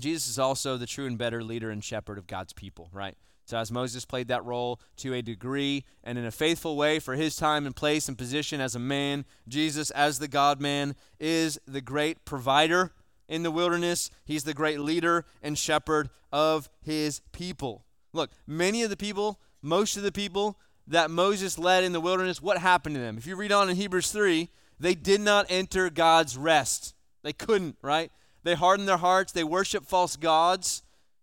[0.00, 3.16] Jesus is also the true and better leader and shepherd of God's people, right?
[3.46, 7.14] So, as Moses played that role to a degree and in a faithful way for
[7.14, 11.58] his time and place and position as a man, Jesus, as the God man, is
[11.66, 12.92] the great provider
[13.28, 14.10] in the wilderness.
[14.24, 17.84] He's the great leader and shepherd of his people.
[18.14, 22.40] Look, many of the people, most of the people that Moses led in the wilderness,
[22.40, 23.18] what happened to them?
[23.18, 26.94] If you read on in Hebrews 3, they did not enter God's rest.
[27.22, 28.10] They couldn't, right?
[28.42, 30.82] They hardened their hearts, they worshiped false gods,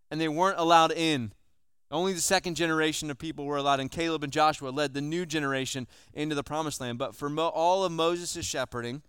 [0.10, 1.32] and they weren't allowed in.
[1.92, 5.26] Only the second generation of people were allowed, and Caleb and Joshua led the new
[5.26, 6.98] generation into the promised land.
[6.98, 9.02] But for mo- all of Moses' shepherding,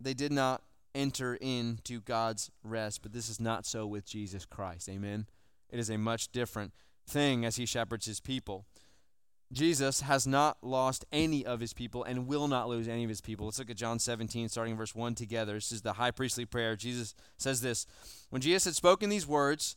[0.00, 0.62] they did not
[0.94, 3.02] enter into God's rest.
[3.02, 4.88] But this is not so with Jesus Christ.
[4.88, 5.26] Amen.
[5.68, 6.72] It is a much different
[7.06, 8.64] thing as he shepherds his people.
[9.52, 13.20] Jesus has not lost any of his people and will not lose any of his
[13.20, 13.46] people.
[13.46, 15.54] Let's look at John 17, starting verse 1 together.
[15.54, 16.76] This is the high priestly prayer.
[16.76, 17.86] Jesus says this
[18.30, 19.76] When Jesus had spoken these words,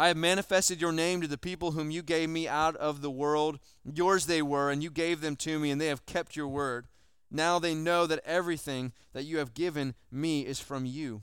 [0.00, 3.10] I have manifested your name to the people whom you gave me out of the
[3.10, 3.58] world.
[3.84, 6.86] Yours they were, and you gave them to me, and they have kept your word.
[7.30, 11.22] Now they know that everything that you have given me is from you.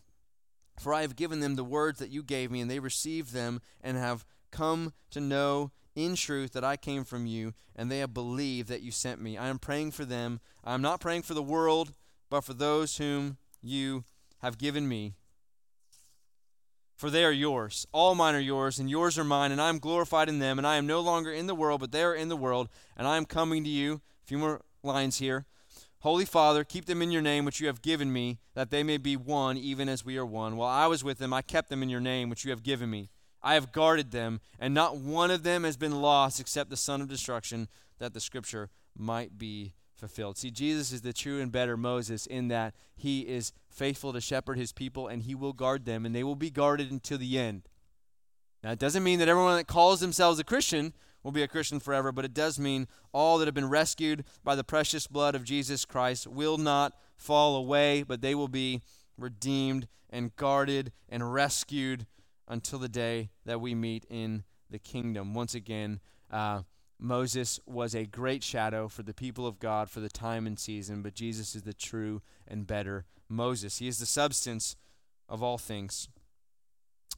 [0.80, 3.62] For I have given them the words that you gave me, and they received them
[3.82, 8.14] and have come to know in truth that I came from you, and they have
[8.14, 9.40] believed that you sent me.
[9.40, 10.40] I am praying for them.
[10.64, 11.94] I am not praying for the world,
[12.30, 14.04] but for those whom you
[14.44, 15.16] have given me.
[16.98, 17.86] For they are yours.
[17.92, 20.58] All mine are yours, and yours are mine, and I am glorified in them.
[20.58, 23.08] And I am no longer in the world, but they are in the world, and
[23.08, 24.02] I am coming to you.
[24.24, 25.46] A few more lines here.
[26.00, 28.98] Holy Father, keep them in your name which you have given me, that they may
[28.98, 30.58] be one, even as we are one.
[30.58, 32.90] While I was with them, I kept them in your name which you have given
[32.90, 33.10] me.
[33.44, 37.02] I have guarded them, and not one of them has been lost except the son
[37.02, 37.68] of destruction,
[38.00, 40.38] that the scripture might be fulfilled.
[40.38, 44.58] See, Jesus is the true and better Moses in that he is faithful to shepherd
[44.58, 47.70] his people, and he will guard them, and they will be guarded until the end.
[48.64, 51.80] Now, it doesn't mean that everyone that calls themselves a Christian will be a Christian
[51.80, 55.44] forever, but it does mean all that have been rescued by the precious blood of
[55.44, 58.82] Jesus Christ will not fall away, but they will be
[59.18, 62.08] redeemed and guarded and rescued
[62.48, 65.34] until the day that we meet in the kingdom.
[65.34, 66.00] Once again,
[66.32, 66.62] uh,
[67.00, 71.02] Moses was a great shadow for the people of God for the time and season,
[71.02, 73.78] but Jesus is the true and better Moses.
[73.78, 74.76] He is the substance
[75.30, 76.10] of all things.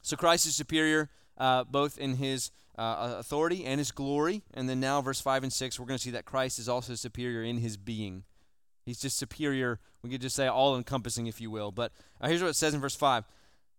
[0.02, 4.42] So Christ is superior uh, both in his uh, authority and his glory.
[4.54, 6.94] And then now, verse 5 and 6, we're going to see that Christ is also
[6.94, 8.24] superior in his being.
[8.84, 9.80] He's just superior.
[10.02, 11.72] We could just say all encompassing, if you will.
[11.72, 13.24] But uh, here's what it says in verse 5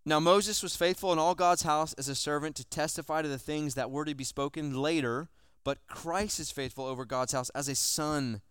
[0.05, 3.37] Now Moses was faithful in all God's house as a servant to testify to the
[3.37, 5.29] things that were to be spoken later,
[5.63, 8.41] but Christ is faithful over God's house as a son.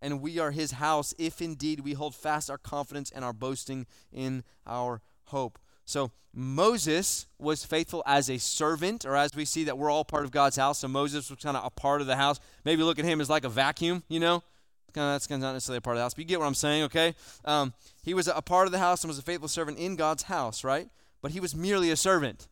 [0.00, 3.86] And we are his house if indeed we hold fast our confidence and our boasting
[4.12, 5.58] in our hope.
[5.84, 10.24] So Moses was faithful as a servant, or as we see that we're all part
[10.24, 10.78] of God's house.
[10.78, 12.40] So Moses was kind of a part of the house.
[12.64, 14.42] Maybe look at him as like a vacuum, you know?
[14.94, 16.38] Kind of, that's kind of not necessarily a part of the house, but you get
[16.38, 17.14] what I'm saying, okay?
[17.44, 17.72] Um,
[18.02, 20.64] he was a part of the house and was a faithful servant in God's house,
[20.64, 20.88] right?
[21.22, 22.48] But he was merely a servant.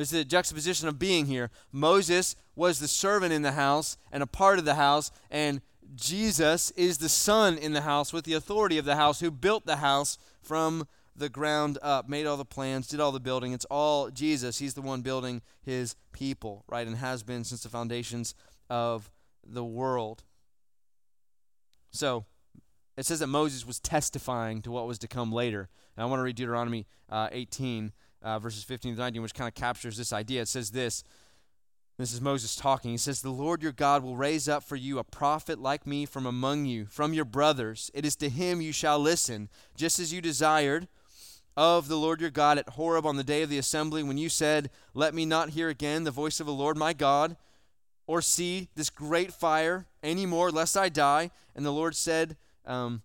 [0.00, 1.50] There's the juxtaposition of being here.
[1.72, 5.60] Moses was the servant in the house and a part of the house, and
[5.94, 9.66] Jesus is the son in the house with the authority of the house who built
[9.66, 13.52] the house from the ground up, made all the plans, did all the building.
[13.52, 14.58] It's all Jesus.
[14.58, 16.86] He's the one building his people, right?
[16.86, 18.34] And has been since the foundations
[18.70, 19.10] of
[19.46, 20.22] the world.
[21.90, 22.24] So
[22.96, 25.68] it says that Moses was testifying to what was to come later.
[25.94, 29.48] And I want to read Deuteronomy uh, 18, uh, verses 15 to 19, which kind
[29.48, 30.42] of captures this idea.
[30.42, 31.04] It says this.
[31.98, 32.92] This is Moses talking.
[32.92, 36.06] He says, The Lord your God will raise up for you a prophet like me
[36.06, 37.90] from among you, from your brothers.
[37.92, 40.88] It is to him you shall listen, just as you desired
[41.58, 44.30] of the Lord your God at Horeb on the day of the assembly when you
[44.30, 47.36] said, Let me not hear again the voice of the Lord my God,
[48.06, 51.30] or see this great fire any more, lest I die.
[51.54, 53.02] And the Lord said um,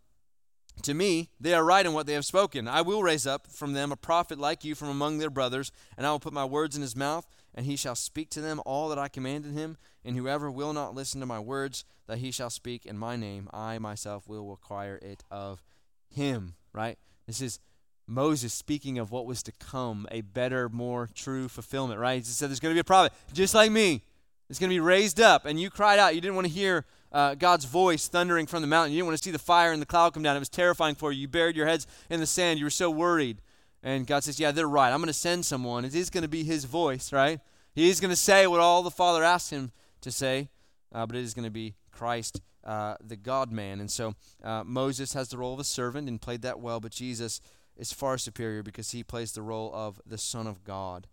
[0.84, 2.68] to me, They are right in what they have spoken.
[2.68, 6.06] I will raise up from them a prophet like you from among their brothers, and
[6.06, 8.90] I will put my words in his mouth, and he shall speak to them all
[8.90, 9.78] that I commanded him.
[10.04, 13.50] And whoever will not listen to my words that he shall speak in my name,
[13.52, 15.64] I myself will require it of
[16.10, 16.56] him.
[16.74, 16.98] Right?
[17.26, 17.60] This is
[18.08, 22.18] Moses speaking of what was to come, a better, more true fulfillment, right?
[22.18, 24.04] He said, There's going to be a prophet just like me.
[24.50, 25.46] It's going to be raised up.
[25.46, 26.14] And you cried out.
[26.14, 26.86] You didn't want to hear
[27.16, 28.92] uh, God's voice thundering from the mountain.
[28.92, 30.36] You didn't want to see the fire and the cloud come down.
[30.36, 31.22] It was terrifying for you.
[31.22, 32.60] You buried your heads in the sand.
[32.60, 33.42] You were so worried.
[33.82, 34.92] And God says, Yeah, they're right.
[34.92, 35.86] I'm going to send someone.
[35.86, 37.40] It is going to be his voice, right?
[37.74, 40.50] He's going to say what all the Father asked him to say,
[40.94, 43.80] uh, but it is going to be Christ, uh, the God man.
[43.80, 46.92] And so uh, Moses has the role of a servant and played that well, but
[46.92, 47.42] Jesus
[47.78, 51.08] is far superior because he plays the role of the Son of God.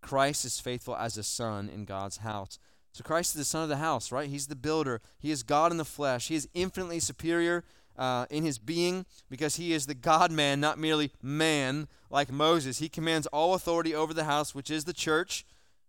[0.00, 2.58] Christ is faithful as a son in God's house.
[2.92, 4.28] So Christ is the son of the house, right?
[4.28, 5.00] He's the builder.
[5.18, 6.28] He is God in the flesh.
[6.28, 7.64] He is infinitely superior
[7.96, 12.78] uh, in his being because he is the God man, not merely man like Moses.
[12.78, 15.44] He commands all authority over the house, which is the church,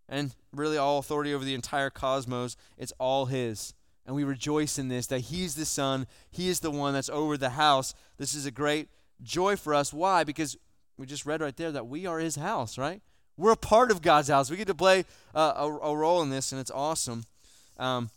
[0.08, 2.56] and really all authority over the entire cosmos.
[2.78, 3.74] It's all his.
[4.06, 7.38] And we rejoice in this that he's the son, he is the one that's over
[7.38, 7.94] the house.
[8.18, 8.90] This is a great
[9.24, 9.94] joy for us.
[9.94, 10.24] Why?
[10.24, 10.58] Because
[10.98, 13.02] we just read right there that we are his house, right?
[13.42, 14.52] We're a part of God's house.
[14.52, 17.24] We get to play uh, a, a, role in this, and it's awesome.
[17.80, 18.12] Um,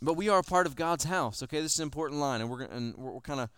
[0.00, 1.42] but we are a part of God's house.
[1.42, 3.50] Okay, this is an important line, and we're and we're, we're kind of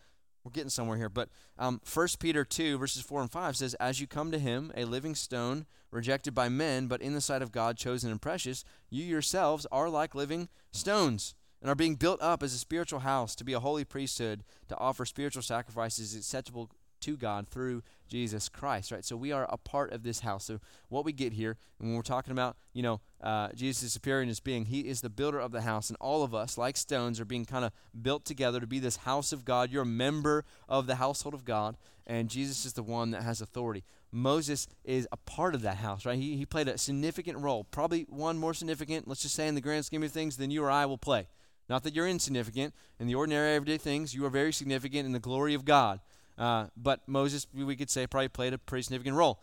[0.42, 1.08] we're getting somewhere here.
[1.08, 4.72] But um, 1 Peter 2, verses 4 and 5 says, As you come to him,
[4.76, 8.64] a living stone, rejected by men, but in the sight of God, chosen and precious,
[8.88, 13.36] you yourselves are like living stones and are being built up as a spiritual house
[13.36, 16.70] to be a holy priesthood, to offer spiritual sacrifices acceptable
[17.00, 19.04] to God through Jesus Christ, right?
[19.04, 20.44] So we are a part of this house.
[20.44, 24.42] So what we get here, and when we're talking about, you know, uh, Jesus' superiorness
[24.42, 27.24] being, he is the builder of the house, and all of us, like stones, are
[27.24, 27.72] being kind of
[28.02, 29.70] built together to be this house of God.
[29.70, 31.76] You're a member of the household of God,
[32.06, 33.84] and Jesus is the one that has authority.
[34.12, 36.18] Moses is a part of that house, right?
[36.18, 39.60] He, he played a significant role, probably one more significant, let's just say in the
[39.60, 41.28] grand scheme of things, than you or I will play.
[41.68, 42.74] Not that you're insignificant.
[42.98, 46.00] In the ordinary, everyday things, you are very significant in the glory of God.
[46.40, 49.42] Uh, but Moses, we could say, probably played a pretty significant role.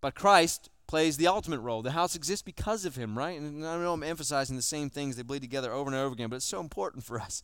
[0.00, 1.82] But Christ plays the ultimate role.
[1.82, 3.38] The house exists because of him, right?
[3.38, 6.28] And I know I'm emphasizing the same things, they bleed together over and over again,
[6.28, 7.42] but it's so important for us.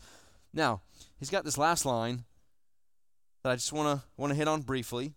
[0.54, 0.82] Now,
[1.18, 2.24] he's got this last line
[3.42, 5.14] that I just want to want to hit on briefly.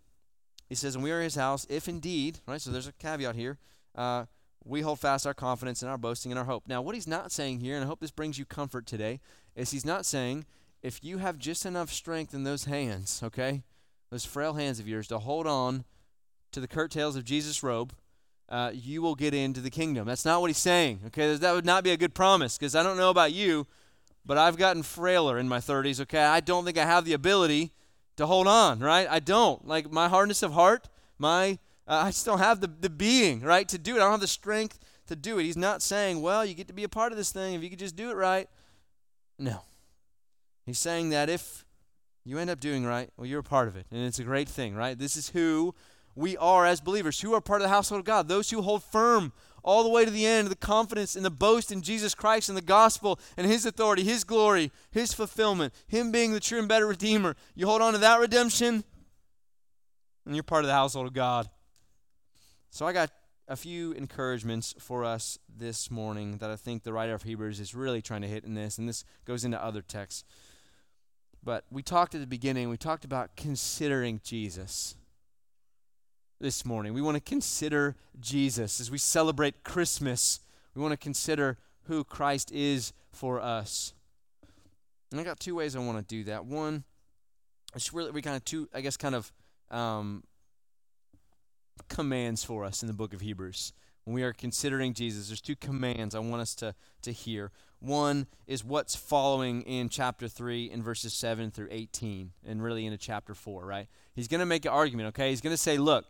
[0.68, 2.60] He says, "And we are his house, if indeed, right?
[2.60, 3.58] So there's a caveat here.
[3.94, 4.24] Uh,
[4.64, 6.66] we hold fast our confidence and our boasting and our hope.
[6.66, 9.20] Now, what he's not saying here, and I hope this brings you comfort today,
[9.54, 10.44] is he's not saying
[10.82, 13.62] if you have just enough strength in those hands, okay,
[14.10, 15.84] those frail hands of yours to hold on
[16.52, 17.94] to the curtails of Jesus' robe,
[18.48, 20.06] uh, you will get into the kingdom.
[20.06, 21.00] That's not what he's saying.
[21.08, 23.66] Okay, that would not be a good promise because I don't know about you,
[24.24, 26.00] but I've gotten frailer in my 30s.
[26.00, 27.72] Okay, I don't think I have the ability
[28.16, 28.78] to hold on.
[28.78, 30.88] Right, I don't like my hardness of heart.
[31.18, 33.98] My uh, I just don't have the the being right to do it.
[33.98, 34.78] I don't have the strength
[35.08, 35.44] to do it.
[35.44, 37.70] He's not saying, well, you get to be a part of this thing if you
[37.70, 38.48] could just do it right.
[39.38, 39.62] No,
[40.64, 41.65] he's saying that if
[42.26, 43.86] you end up doing right, well, you're a part of it.
[43.92, 44.98] And it's a great thing, right?
[44.98, 45.74] This is who
[46.16, 48.82] we are as believers, who are part of the household of God, those who hold
[48.82, 52.48] firm all the way to the end, the confidence and the boast in Jesus Christ
[52.48, 56.68] and the gospel and His authority, His glory, His fulfillment, Him being the true and
[56.68, 57.36] better Redeemer.
[57.54, 58.82] You hold on to that redemption,
[60.24, 61.48] and you're part of the household of God.
[62.70, 63.10] So I got
[63.46, 67.72] a few encouragements for us this morning that I think the writer of Hebrews is
[67.72, 70.24] really trying to hit in this, and this goes into other texts.
[71.46, 74.96] But we talked at the beginning, we talked about considering Jesus
[76.40, 76.92] this morning.
[76.92, 80.40] We want to consider Jesus as we celebrate Christmas.
[80.74, 83.94] We want to consider who Christ is for us.
[85.12, 86.44] And I got two ways I want to do that.
[86.46, 86.82] One,
[87.76, 89.32] it's really we kind of two, I guess, kind of
[89.70, 90.24] um,
[91.88, 93.72] commands for us in the book of Hebrews.
[94.02, 97.52] When we are considering Jesus, there's two commands I want us to, to hear.
[97.80, 102.98] One is what's following in chapter 3 in verses 7 through 18, and really into
[102.98, 103.86] chapter 4, right?
[104.14, 105.30] He's going to make an argument, okay?
[105.30, 106.06] He's going to say, look,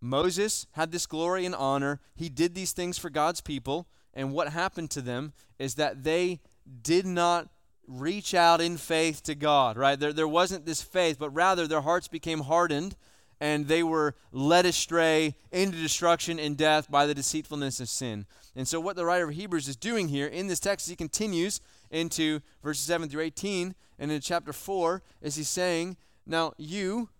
[0.00, 2.00] Moses had this glory and honor.
[2.14, 6.40] He did these things for God's people, and what happened to them is that they
[6.82, 7.48] did not
[7.88, 9.98] reach out in faith to God, right?
[9.98, 12.96] There, there wasn't this faith, but rather their hearts became hardened
[13.40, 18.26] and they were led astray into destruction and death by the deceitfulness of sin.
[18.54, 21.60] And so, what the writer of Hebrews is doing here in this text, he continues
[21.90, 27.10] into verses 7 through 18, and in chapter 4, is he's saying, Now, you,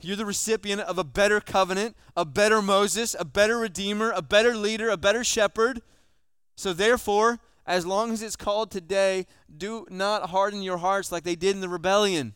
[0.00, 4.56] you're the recipient of a better covenant, a better Moses, a better Redeemer, a better
[4.56, 5.82] leader, a better shepherd.
[6.56, 11.36] So, therefore, as long as it's called today, do not harden your hearts like they
[11.36, 12.34] did in the rebellion.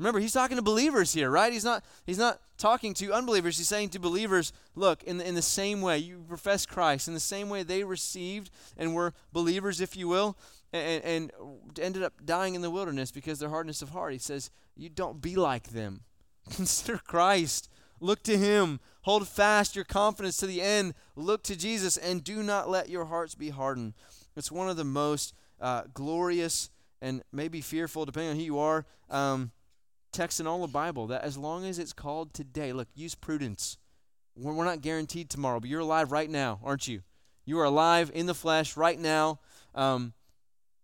[0.00, 1.52] Remember, he's talking to believers here, right?
[1.52, 3.58] He's not he's not talking to unbelievers.
[3.58, 7.12] He's saying to believers, look, in the, in the same way you profess Christ, in
[7.12, 10.38] the same way they received and were believers, if you will,
[10.72, 11.32] and, and
[11.78, 14.14] ended up dying in the wilderness because their hardness of heart.
[14.14, 16.00] He says, you don't be like them.
[16.50, 17.68] Consider Christ.
[18.00, 18.80] Look to him.
[19.02, 20.94] Hold fast your confidence to the end.
[21.14, 23.92] Look to Jesus and do not let your hearts be hardened.
[24.34, 26.70] It's one of the most uh, glorious
[27.02, 28.86] and maybe fearful, depending on who you are.
[29.10, 29.50] Um,
[30.12, 33.78] text in all the Bible that as long as it's called today, look, use prudence.
[34.36, 37.02] We're, we're not guaranteed tomorrow, but you're alive right now, aren't you?
[37.44, 39.40] You are alive in the flesh right now.
[39.74, 40.12] Um,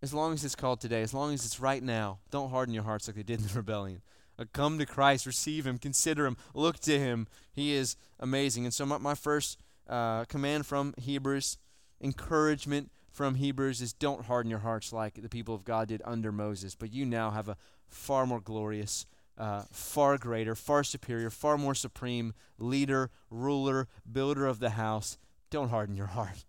[0.02, 2.84] as long as it's called today, as long as it's right now, don't harden your
[2.84, 4.02] hearts like they did in the rebellion.
[4.38, 7.26] Uh, come to Christ, receive Him, consider Him, look to Him.
[7.52, 8.64] He is amazing.
[8.64, 9.58] And so, my, my first
[9.88, 11.58] uh, command from Hebrews,
[12.00, 16.30] encouragement from Hebrews, is don't harden your hearts like the people of God did under
[16.30, 16.74] Moses.
[16.74, 17.56] But you now have a
[17.88, 19.06] far more glorious
[19.38, 25.18] uh, far greater, far superior, far more supreme leader, ruler, builder of the house.
[25.50, 26.44] Don't harden your heart,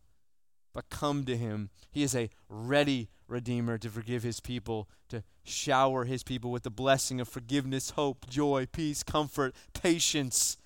[0.73, 1.69] but come to him.
[1.91, 6.69] He is a ready Redeemer to forgive his people, to shower his people with the
[6.69, 10.57] blessing of forgiveness, hope, joy, peace, comfort, patience.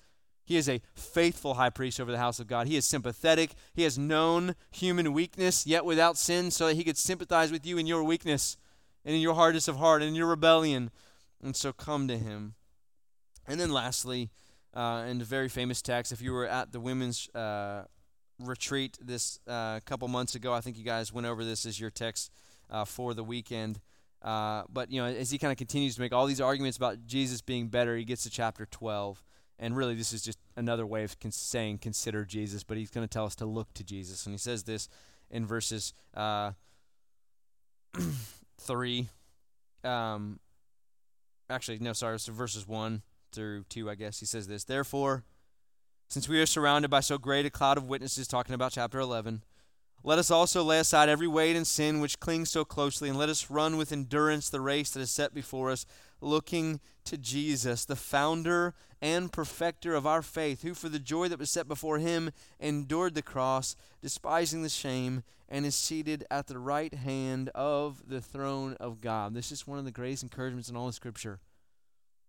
[0.44, 2.66] He is a faithful high priest over the house of God.
[2.66, 3.54] He is sympathetic.
[3.74, 7.78] He has known human weakness, yet without sin, so that he could sympathize with you
[7.78, 8.56] in your weakness
[9.04, 10.90] and in your hardness of heart and in your rebellion
[11.42, 12.54] And so come to him.
[13.46, 14.30] And then lastly,
[14.74, 17.84] uh, in the very famous text, if you were at the women's uh,
[18.38, 21.90] retreat this uh, couple months ago, I think you guys went over this as your
[21.90, 22.30] text
[22.70, 23.80] uh, for the weekend.
[24.22, 27.06] Uh, but you know, as he kind of continues to make all these arguments about
[27.06, 29.22] Jesus being better, he gets to chapter 12,
[29.58, 32.62] and really this is just another way of con- saying consider Jesus.
[32.62, 34.88] But he's going to tell us to look to Jesus, and he says this
[35.28, 36.52] in verses uh,
[38.58, 39.08] three.
[39.82, 40.38] Um,
[41.52, 43.88] actually, no, sorry, it's verses one through two.
[43.88, 44.64] I guess he says this.
[44.64, 45.24] Therefore,
[46.08, 49.42] since we are surrounded by so great a cloud of witnesses, talking about chapter 11
[50.04, 53.28] let us also lay aside every weight and sin which clings so closely, and let
[53.28, 55.86] us run with endurance the race that is set before us,
[56.22, 61.38] looking to Jesus, the founder and perfecter of our faith, who for the joy that
[61.38, 66.58] was set before him endured the cross, despising the shame, and is seated at the
[66.58, 69.34] right hand of the throne of God.
[69.34, 71.40] This is one of the greatest encouragements in all of Scripture.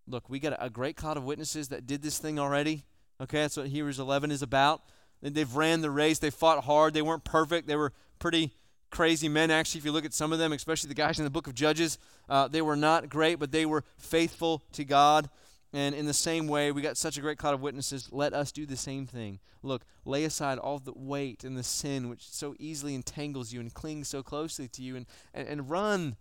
[0.08, 2.84] Look, we got a great cloud of witnesses that did this thing already.
[3.22, 4.82] Okay, that's what Hebrews 11 is about.
[5.22, 6.20] They've ran the race.
[6.20, 6.94] They fought hard.
[6.94, 7.68] They weren't perfect.
[7.68, 8.52] They were pretty
[8.94, 9.80] crazy men, actually.
[9.80, 11.98] If you look at some of them, especially the guys in the book of Judges,
[12.30, 15.30] uh, they were not great, but they were faithful to God.
[15.74, 18.10] And in the same way, we got such a great cloud of witnesses.
[18.12, 19.40] Let us do the same thing.
[19.64, 23.74] Look, lay aside all the weight and the sin which so easily entangles you and
[23.74, 26.16] clings so closely to you, and, and, and run.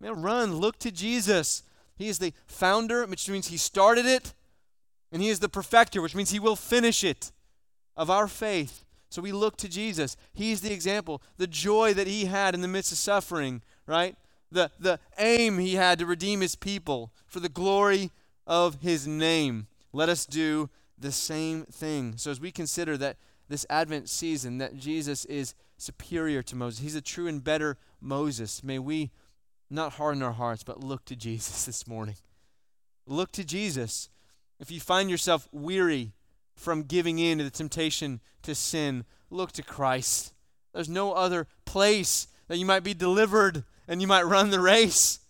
[0.00, 0.56] Man, run.
[0.56, 1.62] Look to Jesus.
[1.94, 4.34] He is the founder, which means he started it,
[5.12, 7.30] and he is the perfecter, which means he will finish it
[7.96, 8.84] of our faith.
[9.16, 10.14] So we look to Jesus.
[10.34, 11.22] He's the example.
[11.38, 14.14] The joy that he had in the midst of suffering, right?
[14.52, 18.10] The, the aim he had to redeem his people for the glory
[18.46, 19.68] of his name.
[19.90, 22.18] Let us do the same thing.
[22.18, 23.16] So as we consider that
[23.48, 28.62] this Advent season, that Jesus is superior to Moses, he's a true and better Moses,
[28.62, 29.12] may we
[29.70, 32.16] not harden our hearts, but look to Jesus this morning.
[33.06, 34.10] Look to Jesus.
[34.60, 36.12] If you find yourself weary,
[36.56, 40.32] from giving in to the temptation to sin, look to Christ.
[40.72, 45.20] There's no other place that you might be delivered and you might run the race.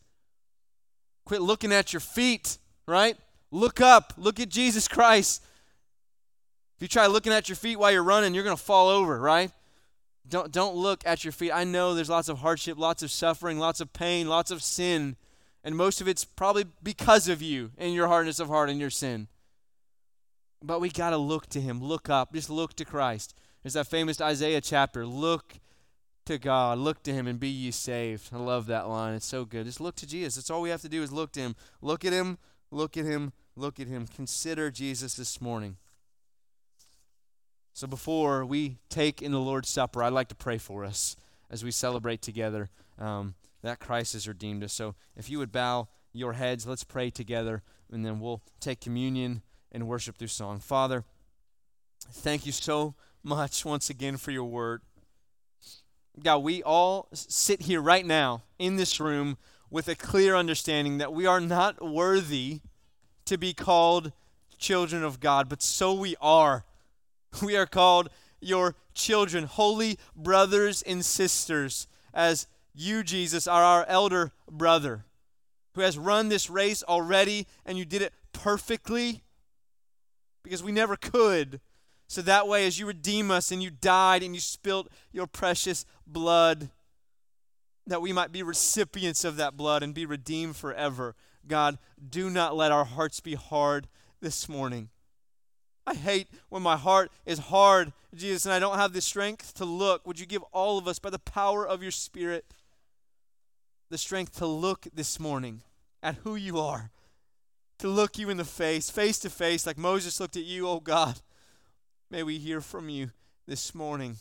[1.25, 3.17] Quit looking at your feet, right?
[3.51, 4.13] Look up.
[4.17, 5.43] Look at Jesus Christ.
[6.77, 9.19] If you try looking at your feet while you're running, you're going to fall over,
[9.19, 9.51] right?
[10.29, 11.53] Don't, don't look at your feet.
[11.53, 15.17] I know there's lots of hardship, lots of suffering, lots of pain, lots of sin,
[15.65, 18.91] and most of it's probably because of you and your hardness of heart and your
[18.91, 19.29] sin.
[20.67, 21.81] But we got to look to him.
[21.81, 22.33] Look up.
[22.33, 23.35] Just look to Christ.
[23.63, 25.07] There's that famous Isaiah chapter.
[25.07, 25.61] Look
[26.25, 26.79] to God.
[26.79, 28.31] Look to him and be ye saved.
[28.33, 29.15] I love that line.
[29.15, 29.67] It's so good.
[29.67, 30.35] Just look to Jesus.
[30.35, 31.55] That's all we have to do is look to him.
[31.81, 32.39] Look at him.
[32.73, 33.33] Look at him.
[33.55, 34.09] Look at him.
[34.09, 35.77] Consider Jesus this morning.
[37.73, 41.15] So before we take in the Lord's Supper, I'd like to pray for us
[41.49, 44.73] as we celebrate together um, that Christ has redeemed us.
[44.73, 47.63] So if you would bow your heads, let's pray together,
[47.93, 49.43] and then we'll take communion
[49.73, 50.59] and worship through song.
[50.59, 51.05] Father,
[52.11, 54.83] thank you so much once again for your word.
[56.23, 59.37] God, we all sit here right now in this room
[59.71, 62.61] with a clear understanding that we are not worthy
[63.27, 64.13] to be called
[64.57, 66.65] children of God, but so we are.
[67.43, 68.09] We are called
[68.41, 75.05] your children, holy brothers and sisters, as you, Jesus, are our elder brother
[75.75, 79.23] who has run this race already and you did it perfectly
[80.47, 81.61] because we never could.
[82.07, 85.85] So that way, as you redeem us and you died and you spilt your precious
[86.07, 86.71] blood,
[87.85, 91.17] that we might be recipients of that blood and be redeemed forever.
[91.49, 91.79] God,
[92.09, 93.89] do not let our hearts be hard
[94.21, 94.91] this morning.
[95.85, 99.65] I hate when my heart is hard, Jesus, and I don't have the strength to
[99.65, 100.07] look.
[100.07, 102.45] Would you give all of us, by the power of your Spirit,
[103.91, 105.63] the strength to look this morning
[106.05, 106.93] at who you are
[107.79, 110.81] to look you in the face, face to face, like Moses looked at you, oh
[110.81, 111.21] God.
[112.11, 113.11] May we hear from you
[113.47, 114.17] this morning.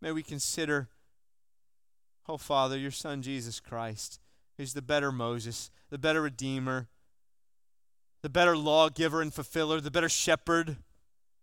[0.00, 0.88] May we consider,
[2.28, 4.20] oh Father, your Son Jesus Christ,
[4.56, 6.88] who's the better Moses, the better Redeemer,
[8.22, 10.76] the better lawgiver and fulfiller, the better shepherd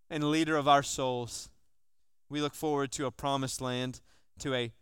[0.10, 1.50] and leader of our souls.
[2.30, 4.02] We look forward to a promised land,
[4.40, 4.74] to a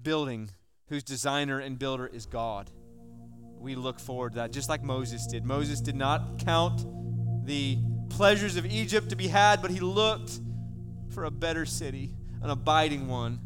[0.00, 0.50] building
[0.88, 2.70] whose designer and builder is God
[3.60, 5.44] we look forward to that, just like Moses did.
[5.44, 6.84] Moses did not count
[7.46, 10.40] the pleasures of Egypt to be had, but he looked
[11.10, 13.40] for a better city, an abiding one,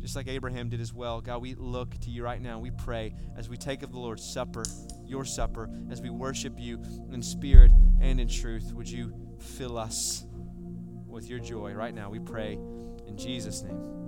[0.00, 1.20] just like Abraham did as well.
[1.20, 2.58] God, we look to you right now.
[2.58, 4.64] We pray as we take of the Lord's Supper,
[5.06, 6.82] your supper, as we worship you
[7.12, 8.72] in spirit and in truth.
[8.72, 10.24] Would you fill us
[11.06, 12.10] with your joy right now?
[12.10, 12.54] We pray
[13.06, 13.99] in Jesus' name.